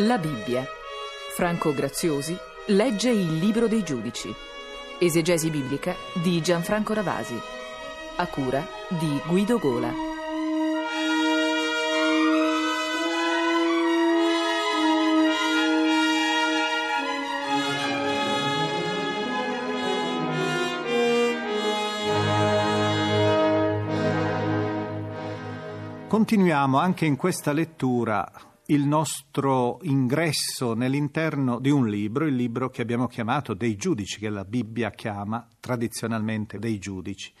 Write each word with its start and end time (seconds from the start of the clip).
La 0.00 0.18
Bibbia. 0.18 0.62
Franco 1.34 1.72
Graziosi 1.72 2.36
legge 2.66 3.08
il 3.08 3.38
Libro 3.38 3.66
dei 3.66 3.82
Giudici. 3.82 4.30
Esegesi 4.98 5.48
biblica 5.48 5.94
di 6.12 6.42
Gianfranco 6.42 6.92
Ravasi. 6.92 7.40
A 8.16 8.26
cura 8.26 8.62
di 8.88 9.18
Guido 9.26 9.58
Gola. 9.58 9.90
Continuiamo 26.06 26.78
anche 26.78 27.06
in 27.06 27.16
questa 27.16 27.52
lettura 27.52 28.30
il 28.66 28.86
nostro 28.86 29.78
ingresso 29.82 30.74
nell'interno 30.74 31.60
di 31.60 31.70
un 31.70 31.88
libro, 31.88 32.26
il 32.26 32.34
libro 32.34 32.68
che 32.68 32.82
abbiamo 32.82 33.06
chiamato 33.06 33.54
dei 33.54 33.76
giudici, 33.76 34.18
che 34.18 34.28
la 34.28 34.44
Bibbia 34.44 34.90
chiama 34.90 35.46
tradizionalmente 35.60 36.58
dei 36.58 36.78
giudici. 36.78 37.32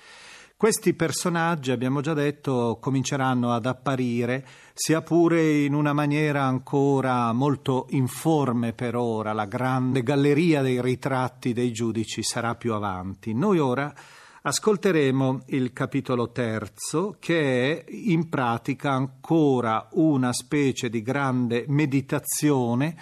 Questi 0.56 0.94
personaggi, 0.94 1.70
abbiamo 1.70 2.00
già 2.00 2.14
detto, 2.14 2.78
cominceranno 2.80 3.52
ad 3.52 3.66
apparire, 3.66 4.46
sia 4.72 5.02
pure 5.02 5.64
in 5.64 5.74
una 5.74 5.92
maniera 5.92 6.44
ancora 6.44 7.30
molto 7.32 7.86
informe 7.90 8.72
per 8.72 8.96
ora. 8.96 9.34
La 9.34 9.44
grande 9.44 10.02
galleria 10.02 10.62
dei 10.62 10.80
ritratti 10.80 11.52
dei 11.52 11.72
giudici 11.72 12.22
sarà 12.22 12.54
più 12.54 12.72
avanti. 12.72 13.34
Noi 13.34 13.58
ora 13.58 13.92
Ascolteremo 14.46 15.42
il 15.46 15.72
capitolo 15.72 16.30
terzo 16.30 17.16
che 17.18 17.82
è 17.82 17.84
in 17.88 18.28
pratica 18.28 18.92
ancora 18.92 19.88
una 19.94 20.32
specie 20.32 20.88
di 20.88 21.02
grande 21.02 21.64
meditazione 21.66 22.96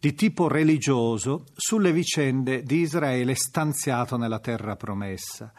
di 0.00 0.12
tipo 0.14 0.48
religioso 0.48 1.44
sulle 1.54 1.92
vicende 1.92 2.64
di 2.64 2.80
Israele 2.80 3.36
stanziato 3.36 4.16
nella 4.16 4.40
terra 4.40 4.74
promessa. 4.74 5.52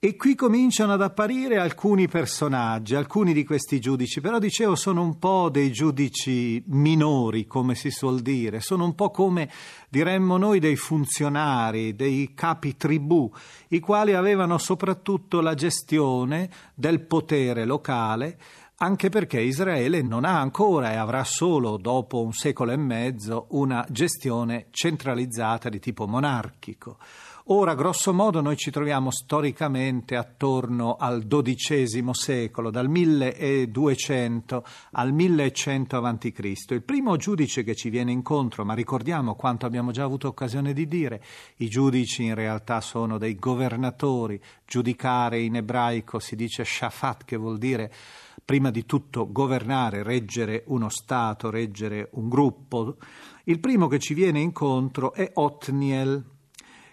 E 0.00 0.14
qui 0.14 0.36
cominciano 0.36 0.92
ad 0.92 1.02
apparire 1.02 1.58
alcuni 1.58 2.06
personaggi, 2.06 2.94
alcuni 2.94 3.32
di 3.32 3.44
questi 3.44 3.80
giudici, 3.80 4.20
però 4.20 4.38
dicevo 4.38 4.76
sono 4.76 5.02
un 5.02 5.18
po' 5.18 5.48
dei 5.50 5.72
giudici 5.72 6.62
minori, 6.66 7.48
come 7.48 7.74
si 7.74 7.90
suol 7.90 8.20
dire, 8.20 8.60
sono 8.60 8.84
un 8.84 8.94
po' 8.94 9.10
come 9.10 9.50
diremmo 9.88 10.36
noi 10.36 10.60
dei 10.60 10.76
funzionari, 10.76 11.96
dei 11.96 12.32
capi 12.32 12.76
tribù, 12.76 13.28
i 13.70 13.80
quali 13.80 14.14
avevano 14.14 14.56
soprattutto 14.58 15.40
la 15.40 15.54
gestione 15.54 16.48
del 16.76 17.00
potere 17.00 17.64
locale, 17.64 18.38
anche 18.76 19.08
perché 19.08 19.40
Israele 19.40 20.00
non 20.02 20.24
ha 20.24 20.38
ancora 20.38 20.92
e 20.92 20.94
avrà 20.94 21.24
solo 21.24 21.76
dopo 21.76 22.22
un 22.22 22.32
secolo 22.32 22.70
e 22.70 22.76
mezzo 22.76 23.46
una 23.50 23.84
gestione 23.90 24.68
centralizzata 24.70 25.68
di 25.68 25.80
tipo 25.80 26.06
monarchico. 26.06 26.98
Ora, 27.50 27.74
grosso 27.74 28.12
modo, 28.12 28.42
noi 28.42 28.58
ci 28.58 28.70
troviamo 28.70 29.10
storicamente 29.10 30.16
attorno 30.16 30.96
al 30.96 31.26
XII 31.26 32.10
secolo, 32.12 32.68
dal 32.70 32.90
1200 32.90 34.64
al 34.92 35.14
1100 35.14 35.96
a.C. 35.96 36.52
Il 36.68 36.82
primo 36.82 37.16
giudice 37.16 37.64
che 37.64 37.74
ci 37.74 37.88
viene 37.88 38.12
incontro, 38.12 38.66
ma 38.66 38.74
ricordiamo 38.74 39.34
quanto 39.34 39.64
abbiamo 39.64 39.92
già 39.92 40.04
avuto 40.04 40.28
occasione 40.28 40.74
di 40.74 40.86
dire, 40.86 41.24
i 41.56 41.70
giudici 41.70 42.24
in 42.24 42.34
realtà 42.34 42.82
sono 42.82 43.16
dei 43.16 43.36
governatori, 43.36 44.38
giudicare 44.66 45.40
in 45.40 45.56
ebraico 45.56 46.18
si 46.18 46.36
dice 46.36 46.66
shafat, 46.66 47.24
che 47.24 47.38
vuol 47.38 47.56
dire 47.56 47.90
prima 48.44 48.70
di 48.70 48.84
tutto 48.84 49.32
governare, 49.32 50.02
reggere 50.02 50.64
uno 50.66 50.90
Stato, 50.90 51.48
reggere 51.48 52.10
un 52.12 52.28
gruppo. 52.28 52.96
Il 53.44 53.58
primo 53.58 53.86
che 53.86 53.98
ci 53.98 54.12
viene 54.12 54.38
incontro 54.38 55.14
è 55.14 55.30
Otniel, 55.32 56.36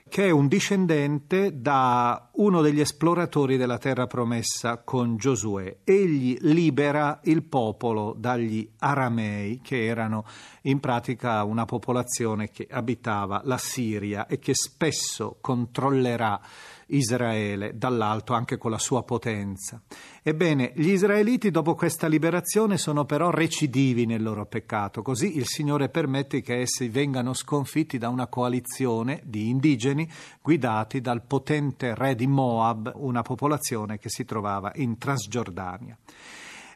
che 0.07 0.27
è 0.27 0.29
un 0.29 0.47
discendente 0.47 1.59
da 1.59 2.29
uno 2.33 2.61
degli 2.61 2.79
esploratori 2.79 3.57
della 3.57 3.79
terra 3.79 4.05
promessa 4.05 4.77
con 4.77 5.17
Giosuè. 5.17 5.77
Egli 5.83 6.37
libera 6.41 7.19
il 7.23 7.43
popolo 7.43 8.13
dagli 8.15 8.69
aramei, 8.79 9.59
che 9.61 9.83
erano 9.83 10.23
in 10.63 10.79
pratica 10.79 11.43
una 11.43 11.65
popolazione 11.65 12.49
che 12.51 12.67
abitava 12.69 13.41
la 13.45 13.57
Siria 13.57 14.27
e 14.27 14.37
che 14.37 14.53
spesso 14.53 15.37
controllerà 15.41 16.39
Israele 16.87 17.77
dall'alto 17.77 18.33
anche 18.33 18.57
con 18.57 18.71
la 18.71 18.77
sua 18.77 19.03
potenza. 19.03 19.81
Ebbene, 20.21 20.73
gli 20.75 20.89
israeliti 20.89 21.51
dopo 21.51 21.75
questa 21.75 22.07
liberazione 22.07 22.77
sono 22.77 23.05
però 23.05 23.29
recidivi 23.29 24.05
nel 24.05 24.23
loro 24.23 24.45
peccato, 24.45 25.01
così 25.01 25.37
il 25.37 25.45
Signore 25.45 25.89
permette 25.89 26.41
che 26.41 26.59
essi 26.59 26.89
vengano 26.89 27.33
sconfitti 27.33 27.97
da 27.97 28.09
una 28.09 28.27
coalizione 28.27 29.21
di 29.23 29.49
indigeni 29.49 30.09
guidati 30.41 31.01
dal 31.01 31.23
potente 31.23 31.95
re 31.95 32.15
di 32.15 32.27
Moab, 32.27 32.91
una 32.95 33.21
popolazione 33.21 33.97
che 33.97 34.09
si 34.09 34.25
trovava 34.25 34.71
in 34.75 34.97
Transgiordania. 34.97 35.97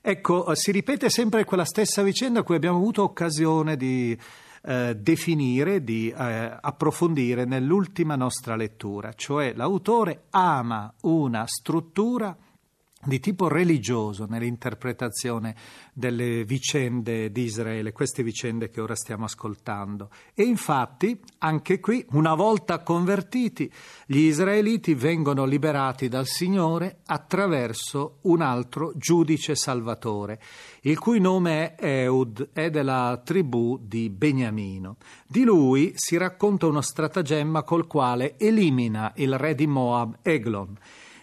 Ecco, 0.02 0.56
si 0.56 0.72
ripete 0.72 1.10
sempre 1.10 1.44
quella 1.44 1.66
stessa 1.66 2.02
vicenda 2.04 2.40
a 2.40 2.44
cui 2.44 2.56
abbiamo 2.56 2.78
avuto 2.78 3.04
occasione 3.04 3.76
di 3.76 4.18
eh, 4.62 4.96
definire, 4.96 5.84
di 5.84 6.10
eh, 6.10 6.58
approfondire 6.62 7.46
nell'ultima 7.46 8.16
nostra 8.16 8.56
lettura, 8.56 9.14
cioè 9.14 9.54
l'autore 9.56 10.24
ama 10.32 10.94
una 11.02 11.46
struttura 11.48 12.36
di 13.02 13.22
tipo 13.22 13.48
religioso 13.48 14.26
nell'interpretazione 14.26 15.56
delle 15.94 16.44
vicende 16.44 17.32
di 17.32 17.44
Israele, 17.44 17.94
queste 17.94 18.24
vicende 18.24 18.70
che 18.70 18.82
ora 18.82 18.96
stiamo 18.96 19.24
ascoltando. 19.24 20.10
E 20.34 20.44
infatti, 20.44 21.18
anche 21.40 21.80
qui, 21.80 22.06
una 22.12 22.36
volta 22.36 22.80
convertiti, 22.80 23.72
gli 24.06 24.20
israeliti 24.20 24.96
vengono 24.96 25.46
liberati 25.46 26.10
dal 26.10 26.26
Signore 26.26 27.00
attraverso 27.06 28.18
un 28.24 28.42
altro 28.42 28.92
giudice 28.96 29.56
salvatore, 29.56 30.42
il 30.82 31.00
cui 31.00 31.22
nome 31.22 31.76
è 31.76 32.04
Eud, 32.04 32.50
è 32.52 32.70
della 32.70 33.22
tribù 33.24 33.80
di 33.82 34.10
Beniamino. 34.10 34.98
Di 35.26 35.44
lui 35.44 35.94
si 35.96 36.18
racconta 36.18 36.68
uno 36.68 36.82
stratagemma 36.82 37.64
col 37.64 37.88
quale 37.88 38.38
elimina 38.38 39.14
il 39.16 39.38
re 39.38 39.56
di 39.56 39.68
Moab, 39.68 40.18
Eglon. 40.22 40.78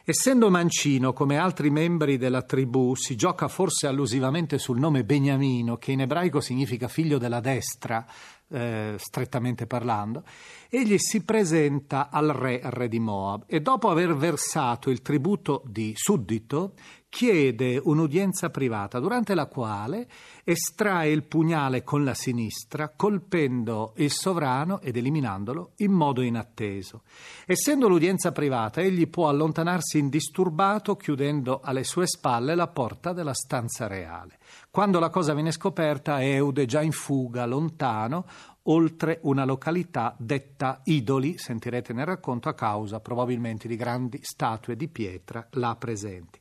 Essendo 0.08 0.50
mancino, 0.50 1.12
come 1.12 1.36
altri 1.36 1.68
membri 1.68 2.16
della 2.16 2.42
tribù, 2.42 2.94
si 2.94 3.16
gioca 3.16 3.48
forse 3.48 3.88
allusivamente 3.88 4.56
sul 4.56 4.78
nome 4.78 5.02
Beniamino, 5.02 5.78
che 5.78 5.90
in 5.90 6.02
ebraico 6.02 6.40
significa 6.40 6.86
figlio 6.86 7.18
della 7.18 7.40
destra, 7.40 8.06
eh, 8.48 8.94
strettamente 8.98 9.66
parlando, 9.66 10.22
egli 10.68 10.98
si 10.98 11.24
presenta 11.24 12.10
al 12.10 12.28
re, 12.28 12.60
re 12.62 12.88
di 12.88 12.98
Moab, 12.98 13.44
e 13.46 13.60
dopo 13.60 13.90
aver 13.90 14.14
versato 14.14 14.90
il 14.90 15.02
tributo 15.02 15.62
di 15.66 15.92
suddito, 15.94 16.74
chiede 17.08 17.80
un'udienza 17.82 18.50
privata 18.50 18.98
durante 19.00 19.34
la 19.34 19.46
quale 19.46 20.06
estrae 20.44 21.10
il 21.10 21.22
pugnale 21.22 21.82
con 21.82 22.04
la 22.04 22.12
sinistra, 22.12 22.92
colpendo 22.94 23.94
il 23.96 24.10
sovrano 24.10 24.80
ed 24.82 24.98
eliminandolo 24.98 25.72
in 25.76 25.92
modo 25.92 26.20
inatteso. 26.20 27.04
Essendo 27.46 27.88
l'udienza 27.88 28.32
privata, 28.32 28.82
egli 28.82 29.08
può 29.08 29.28
allontanarsi 29.28 29.98
indisturbato 29.98 30.96
chiudendo 30.96 31.60
alle 31.62 31.84
sue 31.84 32.06
spalle 32.06 32.54
la 32.54 32.68
porta 32.68 33.14
della 33.14 33.34
stanza 33.34 33.86
reale. 33.86 34.38
Quando 34.70 34.98
la 34.98 35.08
cosa 35.08 35.32
viene 35.32 35.52
scoperta, 35.52 36.22
Eude, 36.22 36.66
già 36.66 36.82
in 36.82 36.92
fuga, 36.92 37.46
lontano, 37.46 38.26
oltre 38.66 39.18
una 39.22 39.44
località 39.44 40.14
detta 40.18 40.80
Idoli, 40.84 41.38
sentirete 41.38 41.92
nel 41.92 42.06
racconto, 42.06 42.48
a 42.48 42.54
causa 42.54 43.00
probabilmente 43.00 43.68
di 43.68 43.76
grandi 43.76 44.20
statue 44.22 44.76
di 44.76 44.88
pietra 44.88 45.46
là 45.52 45.76
presenti. 45.78 46.38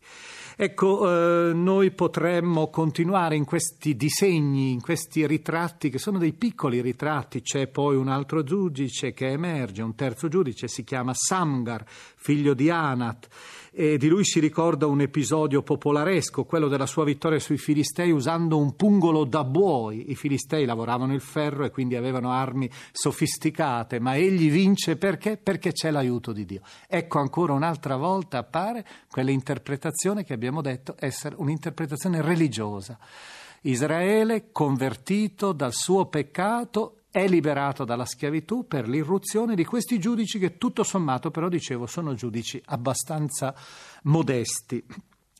Ecco, 0.57 1.49
eh, 1.49 1.53
noi 1.53 1.91
potremmo 1.91 2.69
continuare 2.69 3.35
in 3.35 3.43
questi 3.43 3.95
disegni, 3.95 4.71
in 4.71 4.79
questi 4.79 5.27
ritratti, 5.27 5.89
che 5.89 5.97
sono 5.97 6.17
dei 6.17 6.31
piccoli 6.31 6.79
ritratti. 6.79 7.41
C'è 7.41 7.67
poi 7.67 7.97
un 7.97 8.07
altro 8.07 8.41
giudice 8.43 9.13
che 9.13 9.27
emerge, 9.31 9.81
un 9.81 9.95
terzo 9.95 10.29
giudice, 10.29 10.69
si 10.69 10.85
chiama 10.85 11.13
Samgar, 11.13 11.83
figlio 11.85 12.53
di 12.53 12.69
Anat 12.69 13.27
e 13.77 13.97
di 13.97 14.07
lui 14.07 14.23
si 14.23 14.39
ricorda 14.39 14.85
un 14.85 15.01
episodio 15.01 15.61
popolaresco, 15.61 16.45
quello 16.45 16.69
della 16.69 16.85
sua 16.85 17.03
vittoria 17.03 17.39
sui 17.39 17.57
Filistei 17.57 18.09
usando 18.09 18.57
un 18.57 18.73
pungolo 18.77 19.25
da 19.25 19.43
buoi. 19.43 20.11
I 20.11 20.15
Filistei 20.15 20.63
lavoravano 20.63 21.13
il 21.13 21.19
ferro 21.19 21.65
e 21.65 21.71
quindi 21.71 21.97
avevano 21.97 22.31
armi 22.31 22.71
sofisticate, 22.93 23.99
ma 23.99 24.15
egli 24.15 24.49
vince 24.49 24.95
perché? 24.95 25.35
Perché 25.35 25.73
c'è 25.73 25.91
l'aiuto 25.91 26.31
di 26.31 26.45
Dio. 26.45 26.61
Ecco 26.87 27.19
ancora 27.19 27.51
un'altra 27.51 27.97
volta 27.97 28.37
appare 28.37 28.85
quell'interpretazione 29.11 30.23
che 30.23 30.31
abbiamo 30.31 30.61
detto 30.61 30.95
essere 30.97 31.35
un'interpretazione 31.37 32.21
religiosa. 32.21 32.97
Israele, 33.63 34.51
convertito 34.53 35.51
dal 35.51 35.73
suo 35.73 36.05
peccato, 36.05 36.99
è 37.15 37.29
liberato 37.29 37.85
dalla 37.85 38.03
schiavitù 38.03 38.67
per 38.67 38.89
l'irruzione 38.89 39.55
di 39.55 39.63
questi 39.63 39.99
giudici 39.99 40.37
che 40.37 40.57
tutto 40.57 40.83
sommato 40.83 41.31
però 41.31 41.47
dicevo 41.47 41.85
sono 41.85 42.13
giudici 42.13 42.61
abbastanza 42.65 43.55
modesti. 44.03 44.83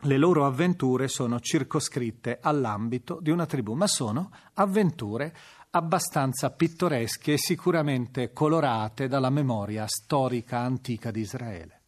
Le 0.04 0.18
loro 0.18 0.46
avventure 0.46 1.10
sono 1.10 1.42
circoscritte 1.42 2.40
all'ambito 2.42 3.20
di 3.22 3.30
una 3.30 3.46
tribù, 3.46 3.74
ma 3.74 3.88
sono 3.88 4.32
avventure 4.54 5.36
abbastanza 5.72 6.50
pittoresche 6.52 7.34
e 7.34 7.38
sicuramente 7.38 8.32
colorate 8.32 9.10
dalla 9.10 9.30
memoria 9.30 9.86
storica 9.86 10.60
antica 10.60 11.12
di 11.12 11.20
Israele. 11.20 11.82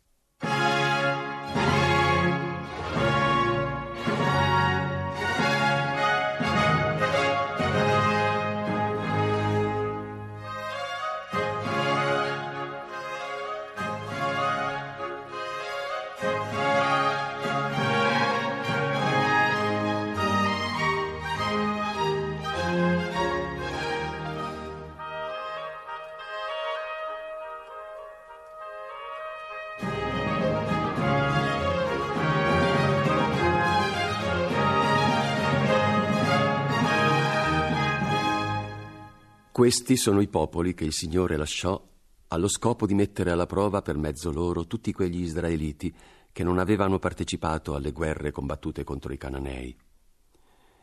Questi 39.57 39.97
sono 39.97 40.21
i 40.21 40.27
popoli 40.27 40.75
che 40.75 40.83
il 40.83 40.93
Signore 40.93 41.35
lasciò 41.35 41.83
allo 42.27 42.47
scopo 42.47 42.85
di 42.85 42.93
mettere 42.93 43.31
alla 43.31 43.47
prova 43.47 43.81
per 43.81 43.97
mezzo 43.97 44.31
loro 44.31 44.67
tutti 44.67 44.93
quegli 44.93 45.19
israeliti 45.19 45.91
che 46.31 46.43
non 46.43 46.59
avevano 46.59 46.99
partecipato 46.99 47.73
alle 47.73 47.91
guerre 47.91 48.29
combattute 48.29 48.83
contro 48.83 49.13
i 49.13 49.17
cananei. 49.17 49.75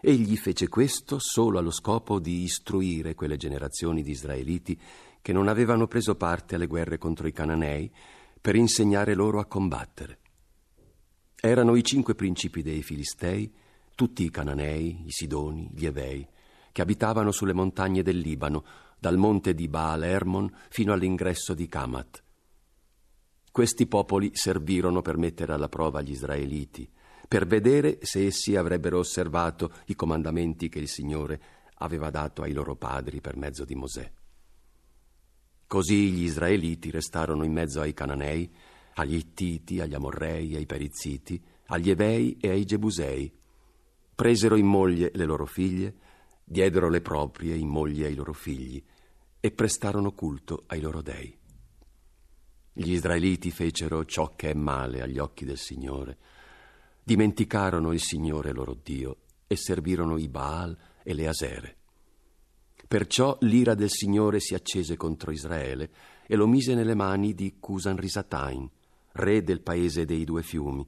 Egli 0.00 0.36
fece 0.36 0.66
questo 0.66 1.20
solo 1.20 1.60
allo 1.60 1.70
scopo 1.70 2.18
di 2.18 2.42
istruire 2.42 3.14
quelle 3.14 3.36
generazioni 3.36 4.02
di 4.02 4.10
israeliti 4.10 4.76
che 5.22 5.32
non 5.32 5.46
avevano 5.46 5.86
preso 5.86 6.16
parte 6.16 6.56
alle 6.56 6.66
guerre 6.66 6.98
contro 6.98 7.28
i 7.28 7.32
cananei 7.32 7.88
per 8.40 8.56
insegnare 8.56 9.14
loro 9.14 9.38
a 9.38 9.44
combattere. 9.44 10.18
Erano 11.40 11.76
i 11.76 11.84
cinque 11.84 12.16
principi 12.16 12.60
dei 12.60 12.82
Filistei, 12.82 13.54
tutti 13.94 14.24
i 14.24 14.30
cananei, 14.30 15.04
i 15.06 15.12
sidoni, 15.12 15.70
gli 15.72 15.86
evei, 15.86 16.26
che 16.74 16.82
abitavano 16.82 17.30
sulle 17.30 17.52
montagne 17.52 18.02
del 18.02 18.18
Libano, 18.18 18.64
dal 18.98 19.16
monte 19.16 19.54
di 19.54 19.68
Baal 19.68 20.02
Hermon 20.02 20.52
fino 20.70 20.92
all'ingresso 20.92 21.54
di 21.54 21.68
Kamat. 21.68 22.24
Questi 23.52 23.86
popoli 23.86 24.32
servirono 24.32 25.00
per 25.00 25.16
mettere 25.16 25.52
alla 25.52 25.68
prova 25.68 26.02
gli 26.02 26.10
israeliti, 26.10 26.90
per 27.28 27.46
vedere 27.46 28.00
se 28.02 28.26
essi 28.26 28.56
avrebbero 28.56 28.98
osservato 28.98 29.70
i 29.86 29.94
comandamenti 29.94 30.68
che 30.68 30.80
il 30.80 30.88
Signore 30.88 31.40
aveva 31.74 32.10
dato 32.10 32.42
ai 32.42 32.52
loro 32.52 32.74
padri 32.74 33.20
per 33.20 33.36
mezzo 33.36 33.64
di 33.64 33.76
Mosè. 33.76 34.10
Così 35.68 36.10
gli 36.10 36.24
israeliti 36.24 36.90
restarono 36.90 37.44
in 37.44 37.52
mezzo 37.52 37.80
ai 37.80 37.94
cananei, 37.94 38.52
agli 38.94 39.14
Ittiti, 39.14 39.80
agli 39.80 39.94
Amorrei, 39.94 40.56
ai 40.56 40.66
Perizziti, 40.66 41.40
agli 41.66 41.90
Evei 41.90 42.36
e 42.40 42.50
ai 42.50 42.64
Gebusei. 42.64 43.32
Presero 44.12 44.56
in 44.56 44.66
moglie 44.66 45.12
le 45.14 45.24
loro 45.24 45.46
figlie, 45.46 46.02
diedero 46.44 46.88
le 46.88 47.00
proprie 47.00 47.54
in 47.54 47.68
moglie 47.68 48.06
ai 48.06 48.14
loro 48.14 48.32
figli 48.32 48.82
e 49.40 49.50
prestarono 49.50 50.12
culto 50.12 50.64
ai 50.66 50.80
loro 50.80 51.00
dei. 51.00 51.36
Gli 52.72 52.92
israeliti 52.92 53.50
fecero 53.50 54.04
ciò 54.04 54.34
che 54.34 54.50
è 54.50 54.54
male 54.54 55.00
agli 55.00 55.18
occhi 55.18 55.44
del 55.44 55.58
Signore, 55.58 56.18
dimenticarono 57.02 57.92
il 57.92 58.00
Signore 58.00 58.52
loro 58.52 58.76
Dio 58.82 59.18
e 59.46 59.56
servirono 59.56 60.16
i 60.18 60.28
Baal 60.28 60.76
e 61.02 61.14
le 61.14 61.28
Asere. 61.28 61.76
Perciò 62.86 63.36
l'ira 63.40 63.74
del 63.74 63.90
Signore 63.90 64.40
si 64.40 64.54
accese 64.54 64.96
contro 64.96 65.30
Israele 65.30 65.90
e 66.26 66.36
lo 66.36 66.46
mise 66.46 66.74
nelle 66.74 66.94
mani 66.94 67.34
di 67.34 67.56
Cusan 67.58 67.96
Risatain, 67.96 68.68
re 69.12 69.42
del 69.42 69.60
paese 69.60 70.04
dei 70.04 70.24
due 70.24 70.42
fiumi. 70.42 70.86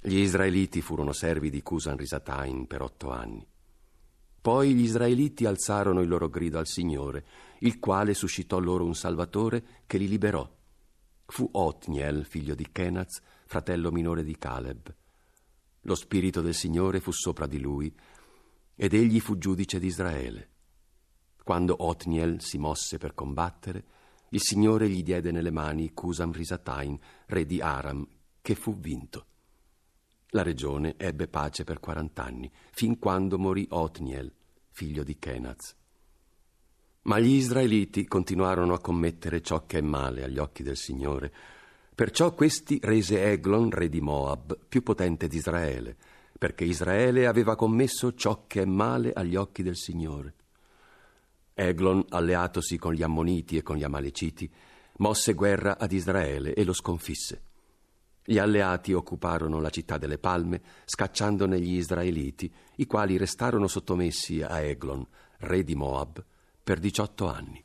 Gli 0.00 0.18
israeliti 0.18 0.80
furono 0.80 1.12
servi 1.12 1.50
di 1.50 1.62
Cusan 1.62 1.96
Risatain 1.96 2.66
per 2.66 2.82
otto 2.82 3.10
anni. 3.10 3.46
Poi 4.42 4.74
gli 4.74 4.82
israeliti 4.82 5.46
alzarono 5.46 6.00
il 6.00 6.08
loro 6.08 6.28
grido 6.28 6.58
al 6.58 6.66
Signore, 6.66 7.24
il 7.60 7.78
quale 7.78 8.12
suscitò 8.12 8.58
loro 8.58 8.84
un 8.84 8.96
Salvatore 8.96 9.82
che 9.86 9.98
li 9.98 10.08
liberò. 10.08 10.50
Fu 11.26 11.48
Otniel, 11.52 12.24
figlio 12.24 12.56
di 12.56 12.66
Kenaz, 12.72 13.20
fratello 13.46 13.92
minore 13.92 14.24
di 14.24 14.36
Caleb. 14.36 14.92
Lo 15.82 15.94
spirito 15.94 16.40
del 16.40 16.54
Signore 16.54 16.98
fu 16.98 17.12
sopra 17.12 17.46
di 17.46 17.60
lui, 17.60 17.94
ed 18.74 18.94
egli 18.94 19.20
fu 19.20 19.38
giudice 19.38 19.78
di 19.78 19.86
Israele. 19.86 20.48
Quando 21.44 21.76
Otniel 21.84 22.40
si 22.40 22.58
mosse 22.58 22.98
per 22.98 23.14
combattere, 23.14 23.84
il 24.30 24.40
Signore 24.40 24.88
gli 24.88 25.04
diede 25.04 25.30
nelle 25.30 25.52
mani 25.52 25.92
Cusam 25.92 26.32
Risatain, 26.32 26.98
re 27.26 27.46
di 27.46 27.60
Aram, 27.60 28.04
che 28.40 28.56
fu 28.56 28.76
vinto. 28.76 29.26
La 30.34 30.42
regione 30.42 30.94
ebbe 30.96 31.28
pace 31.28 31.62
per 31.62 31.78
quarant'anni, 31.78 32.50
fin 32.70 32.98
quando 32.98 33.38
morì 33.38 33.66
Otniel, 33.68 34.32
figlio 34.70 35.02
di 35.04 35.18
Kenaz. 35.18 35.74
Ma 37.02 37.18
gli 37.18 37.34
israeliti 37.34 38.06
continuarono 38.06 38.72
a 38.72 38.80
commettere 38.80 39.42
ciò 39.42 39.66
che 39.66 39.78
è 39.78 39.82
male 39.82 40.24
agli 40.24 40.38
occhi 40.38 40.62
del 40.62 40.78
Signore. 40.78 41.30
Perciò 41.94 42.32
questi 42.32 42.78
rese 42.82 43.22
Eglon, 43.22 43.68
re 43.68 43.90
di 43.90 44.00
Moab, 44.00 44.58
più 44.66 44.82
potente 44.82 45.28
di 45.28 45.36
Israele, 45.36 45.96
perché 46.38 46.64
Israele 46.64 47.26
aveva 47.26 47.54
commesso 47.54 48.14
ciò 48.14 48.46
che 48.46 48.62
è 48.62 48.64
male 48.64 49.12
agli 49.12 49.36
occhi 49.36 49.62
del 49.62 49.76
Signore. 49.76 50.34
Eglon, 51.52 52.06
alleatosi 52.08 52.78
con 52.78 52.94
gli 52.94 53.02
Ammoniti 53.02 53.58
e 53.58 53.62
con 53.62 53.76
gli 53.76 53.84
Amaleciti, 53.84 54.50
mosse 54.96 55.34
guerra 55.34 55.76
ad 55.76 55.92
Israele 55.92 56.54
e 56.54 56.64
lo 56.64 56.72
sconfisse. 56.72 57.50
Gli 58.24 58.38
alleati 58.38 58.92
occuparono 58.92 59.60
la 59.60 59.70
città 59.70 59.98
delle 59.98 60.18
palme, 60.18 60.62
scacciandone 60.84 61.60
gli 61.60 61.74
israeliti, 61.74 62.52
i 62.76 62.86
quali 62.86 63.16
restarono 63.16 63.66
sottomessi 63.66 64.42
a 64.42 64.60
Eglon, 64.60 65.04
re 65.38 65.64
di 65.64 65.74
Moab, 65.74 66.24
per 66.62 66.78
diciotto 66.78 67.28
anni. 67.28 67.64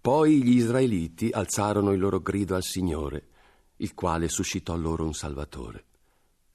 Poi 0.00 0.42
gli 0.42 0.56
israeliti 0.56 1.30
alzarono 1.32 1.92
il 1.92 2.00
loro 2.00 2.20
grido 2.20 2.56
al 2.56 2.64
Signore, 2.64 3.28
il 3.76 3.94
quale 3.94 4.28
suscitò 4.28 4.76
loro 4.76 5.04
un 5.04 5.14
salvatore. 5.14 5.84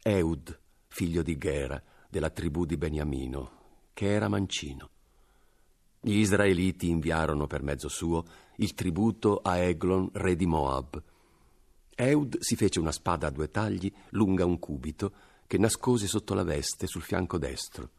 Eud, 0.04 0.60
figlio 0.88 1.24
di 1.24 1.38
Gera, 1.38 1.82
della 2.10 2.30
tribù 2.30 2.66
di 2.66 2.78
Beniamino, 2.78 3.52
che 3.94 4.12
era 4.12 4.28
mancino. 4.28 4.90
Gli 6.02 6.18
israeliti 6.18 6.90
inviarono 6.90 7.48
per 7.48 7.64
mezzo 7.64 7.88
suo 7.88 8.26
il 8.58 8.74
tributo 8.74 9.38
a 9.38 9.58
Eglon, 9.58 10.10
re 10.14 10.36
di 10.36 10.46
Moab, 10.46 11.02
Eud 12.02 12.40
si 12.40 12.56
fece 12.56 12.80
una 12.80 12.94
spada 12.94 13.28
a 13.28 13.30
due 13.30 13.52
tagli, 13.52 13.92
lunga 14.12 14.46
un 14.46 14.58
cubito, 14.58 15.12
che 15.46 15.58
nascose 15.58 16.08
sotto 16.08 16.34
la 16.34 16.44
veste 16.44 16.88
sul 16.88 17.02
fianco 17.02 17.38
destro. 17.38 17.90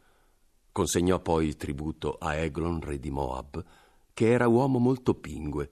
Consegnò 0.72 1.20
poi 1.20 1.46
il 1.46 1.56
tributo 1.56 2.16
a 2.18 2.34
Eglon, 2.34 2.80
re 2.80 2.98
di 2.98 3.10
Moab, 3.10 3.62
che 4.14 4.30
era 4.30 4.48
uomo 4.48 4.78
molto 4.78 5.14
pingue. 5.16 5.70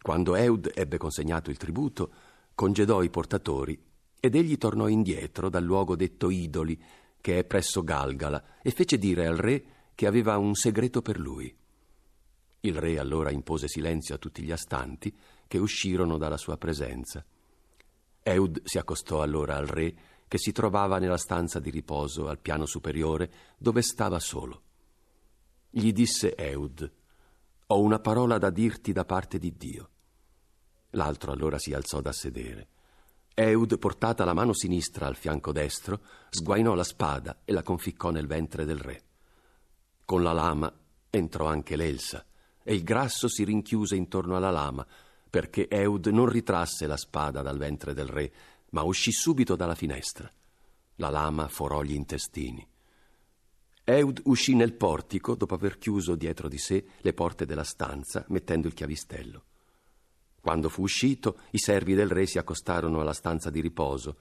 Quando 0.00 0.36
Eud 0.36 0.70
ebbe 0.74 0.96
consegnato 0.96 1.50
il 1.50 1.58
tributo, 1.58 2.12
congedò 2.54 3.02
i 3.02 3.10
portatori 3.10 3.78
ed 4.18 4.34
egli 4.34 4.56
tornò 4.56 4.88
indietro 4.88 5.50
dal 5.50 5.64
luogo 5.64 5.96
detto 5.96 6.30
Idoli, 6.30 6.80
che 7.20 7.40
è 7.40 7.44
presso 7.44 7.84
Galgala, 7.84 8.42
e 8.62 8.70
fece 8.70 8.96
dire 8.96 9.26
al 9.26 9.36
re 9.36 9.64
che 9.94 10.06
aveva 10.06 10.38
un 10.38 10.54
segreto 10.54 11.02
per 11.02 11.18
lui. 11.18 11.54
Il 12.60 12.76
re 12.76 12.98
allora 12.98 13.30
impose 13.30 13.68
silenzio 13.68 14.14
a 14.14 14.18
tutti 14.18 14.42
gli 14.42 14.50
astanti 14.50 15.14
che 15.46 15.58
uscirono 15.58 16.18
dalla 16.18 16.36
sua 16.36 16.56
presenza. 16.56 17.24
Eud 18.22 18.62
si 18.64 18.78
accostò 18.78 19.22
allora 19.22 19.56
al 19.56 19.66
re 19.66 19.94
che 20.26 20.38
si 20.38 20.52
trovava 20.52 20.98
nella 20.98 21.16
stanza 21.16 21.60
di 21.60 21.70
riposo 21.70 22.28
al 22.28 22.38
piano 22.38 22.66
superiore 22.66 23.30
dove 23.56 23.80
stava 23.80 24.18
solo. 24.18 24.62
Gli 25.70 25.92
disse 25.92 26.34
Eud, 26.34 26.92
ho 27.66 27.80
una 27.80 27.98
parola 27.98 28.38
da 28.38 28.50
dirti 28.50 28.92
da 28.92 29.04
parte 29.04 29.38
di 29.38 29.56
Dio. 29.56 29.90
L'altro 30.90 31.32
allora 31.32 31.58
si 31.58 31.72
alzò 31.72 32.00
da 32.00 32.12
sedere. 32.12 32.68
Eud, 33.34 33.78
portata 33.78 34.24
la 34.24 34.34
mano 34.34 34.52
sinistra 34.52 35.06
al 35.06 35.14
fianco 35.14 35.52
destro, 35.52 36.00
sguainò 36.28 36.74
la 36.74 36.82
spada 36.82 37.42
e 37.44 37.52
la 37.52 37.62
conficcò 37.62 38.10
nel 38.10 38.26
ventre 38.26 38.64
del 38.64 38.78
re. 38.78 39.02
Con 40.04 40.22
la 40.22 40.32
lama 40.32 40.72
entrò 41.10 41.46
anche 41.46 41.76
l'Elsa, 41.76 42.24
e 42.68 42.74
il 42.74 42.82
grasso 42.82 43.28
si 43.28 43.44
rinchiuse 43.44 43.96
intorno 43.96 44.36
alla 44.36 44.50
lama, 44.50 44.86
perché 45.30 45.68
Eud 45.70 46.08
non 46.08 46.28
ritrasse 46.28 46.86
la 46.86 46.98
spada 46.98 47.40
dal 47.40 47.56
ventre 47.56 47.94
del 47.94 48.08
re, 48.08 48.30
ma 48.72 48.82
uscì 48.82 49.10
subito 49.10 49.56
dalla 49.56 49.74
finestra. 49.74 50.30
La 50.96 51.08
lama 51.08 51.48
forò 51.48 51.80
gli 51.80 51.94
intestini. 51.94 52.68
Eud 53.84 54.20
uscì 54.26 54.54
nel 54.54 54.74
portico 54.74 55.34
dopo 55.34 55.54
aver 55.54 55.78
chiuso 55.78 56.14
dietro 56.14 56.46
di 56.46 56.58
sé 56.58 56.84
le 56.98 57.14
porte 57.14 57.46
della 57.46 57.64
stanza, 57.64 58.26
mettendo 58.28 58.66
il 58.66 58.74
chiavistello. 58.74 59.44
Quando 60.38 60.68
fu 60.68 60.82
uscito, 60.82 61.38
i 61.52 61.58
servi 61.58 61.94
del 61.94 62.10
re 62.10 62.26
si 62.26 62.36
accostarono 62.36 63.00
alla 63.00 63.14
stanza 63.14 63.48
di 63.48 63.62
riposo 63.62 64.18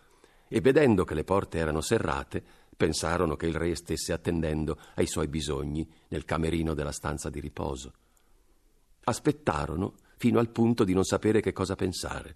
e, 0.48 0.62
vedendo 0.62 1.04
che 1.04 1.16
le 1.16 1.26
porte 1.26 1.58
erano 1.58 1.82
serrate, 1.82 2.66
Pensarono 2.78 3.36
che 3.36 3.48
il 3.48 3.56
re 3.56 3.76
stesse 3.76 4.14
attendendo 4.14 4.78
ai 4.94 5.08
suoi 5.08 5.28
bisogni 5.28 5.90
nel 6.10 6.26
camerino 6.26 6.76
della 6.76 6.92
stanza 6.92 7.28
di 7.32 7.40
riposo. 7.40 7.92
Aspettarono 9.10 9.94
fino 10.18 10.38
al 10.38 10.50
punto 10.50 10.84
di 10.84 10.94
non 10.94 11.06
sapere 11.06 11.40
che 11.40 11.54
cosa 11.54 11.76
pensare, 11.76 12.36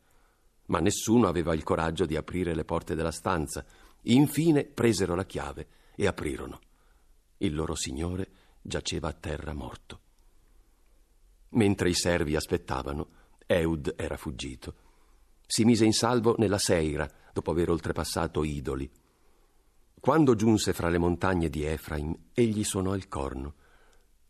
ma 0.67 0.79
nessuno 0.79 1.27
aveva 1.27 1.53
il 1.53 1.63
coraggio 1.63 2.05
di 2.05 2.15
aprire 2.15 2.55
le 2.55 2.63
porte 2.63 2.95
della 2.95 3.11
stanza. 3.11 3.65
Infine 4.03 4.63
presero 4.63 5.13
la 5.13 5.25
chiave 5.25 5.67
e 5.97 6.07
aprirono. 6.07 6.61
Il 7.39 7.55
loro 7.55 7.75
signore 7.75 8.29
giaceva 8.61 9.09
a 9.09 9.13
terra 9.13 9.53
morto. 9.53 9.99
Mentre 11.49 11.89
i 11.89 11.93
servi 11.93 12.37
aspettavano, 12.37 13.09
Eud 13.47 13.93
era 13.97 14.15
fuggito. 14.15 14.75
Si 15.45 15.65
mise 15.65 15.83
in 15.83 15.91
salvo 15.91 16.35
nella 16.37 16.57
Seira, 16.57 17.09
dopo 17.33 17.51
aver 17.51 17.69
oltrepassato 17.69 18.45
idoli. 18.45 18.89
Quando 19.99 20.35
giunse 20.35 20.71
fra 20.71 20.87
le 20.87 20.99
montagne 20.99 21.49
di 21.49 21.65
Efraim, 21.65 22.15
egli 22.33 22.63
suonò 22.63 22.95
il 22.95 23.09
corno. 23.09 23.55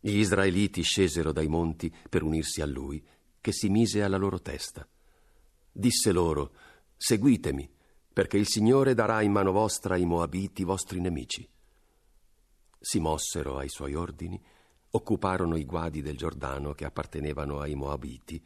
Gli 0.04 0.16
israeliti 0.16 0.82
scesero 0.82 1.30
dai 1.30 1.46
monti 1.46 1.94
per 2.10 2.24
unirsi 2.24 2.60
a 2.60 2.66
lui, 2.66 3.00
che 3.40 3.52
si 3.52 3.68
mise 3.68 4.02
alla 4.02 4.16
loro 4.16 4.40
testa. 4.40 4.84
Disse 5.70 6.10
loro, 6.10 6.56
seguitemi, 6.96 7.70
perché 8.12 8.36
il 8.36 8.48
Signore 8.48 8.94
darà 8.94 9.22
in 9.22 9.30
mano 9.30 9.52
vostra 9.52 9.96
i 9.96 10.04
Moabiti, 10.04 10.64
vostri 10.64 11.00
nemici. 11.00 11.48
Si 12.80 12.98
mossero 12.98 13.58
ai 13.58 13.68
suoi 13.68 13.94
ordini, 13.94 14.42
occuparono 14.90 15.54
i 15.54 15.64
guadi 15.64 16.02
del 16.02 16.16
Giordano 16.16 16.72
che 16.72 16.84
appartenevano 16.84 17.60
ai 17.60 17.76
Moabiti 17.76 18.44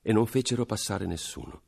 e 0.00 0.12
non 0.14 0.24
fecero 0.24 0.64
passare 0.64 1.04
nessuno. 1.04 1.60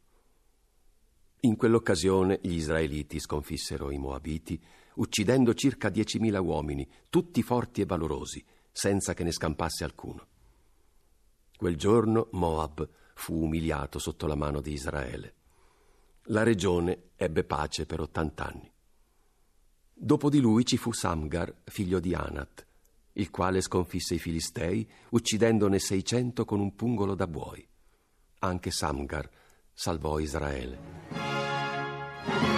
In 1.41 1.57
quell'occasione 1.57 2.41
gli 2.43 2.55
israeliti 2.55 3.21
sconfissero 3.21 3.91
i 3.91 3.99
Moabiti, 3.99 4.59
uccidendo 4.95 5.53
circa 5.53 5.91
diecimila 5.91 6.41
uomini, 6.41 6.89
tutti 7.11 7.43
forti 7.43 7.83
e 7.83 7.85
valorosi, 7.85 8.43
senza 8.77 9.15
che 9.15 9.25
ne 9.25 9.33
scampasse 9.33 9.85
alcuno. 9.85 10.27
Quel 11.57 11.77
giorno 11.77 12.29
Moab 12.33 12.87
fu 13.15 13.43
umiliato 13.43 13.99
sotto 13.99 14.27
la 14.27 14.35
mano 14.35 14.61
di 14.61 14.73
Israele. 14.73 15.35
La 16.25 16.43
regione 16.43 17.13
ebbe 17.17 17.45
pace 17.45 17.87
per 17.87 18.01
ottant'anni. 18.01 18.71
Dopo 19.95 20.29
di 20.29 20.41
lui 20.41 20.67
ci 20.67 20.77
fu 20.77 20.93
Samgar, 20.93 21.63
figlio 21.65 22.01
di 22.01 22.13
Anat, 22.13 22.67
il 23.13 23.31
quale 23.31 23.63
sconfisse 23.63 24.17
i 24.17 24.19
Filistei, 24.19 24.87
uccidendone 25.09 25.79
seicento 25.79 26.45
con 26.45 26.61
un 26.61 26.75
pungolo 26.75 27.15
da 27.15 27.27
buoi. 27.27 27.67
Anche 28.41 28.71
Samgar 28.71 29.27
salvò 29.73 30.19
Israele. 30.19 32.56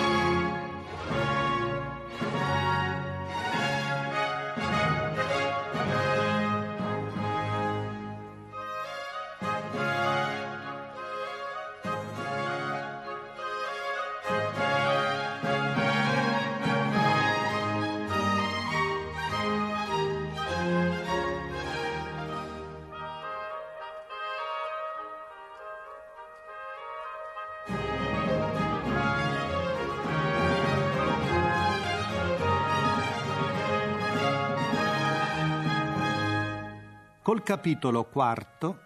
Col 37.29 37.43
capitolo 37.43 38.05
quarto 38.05 38.79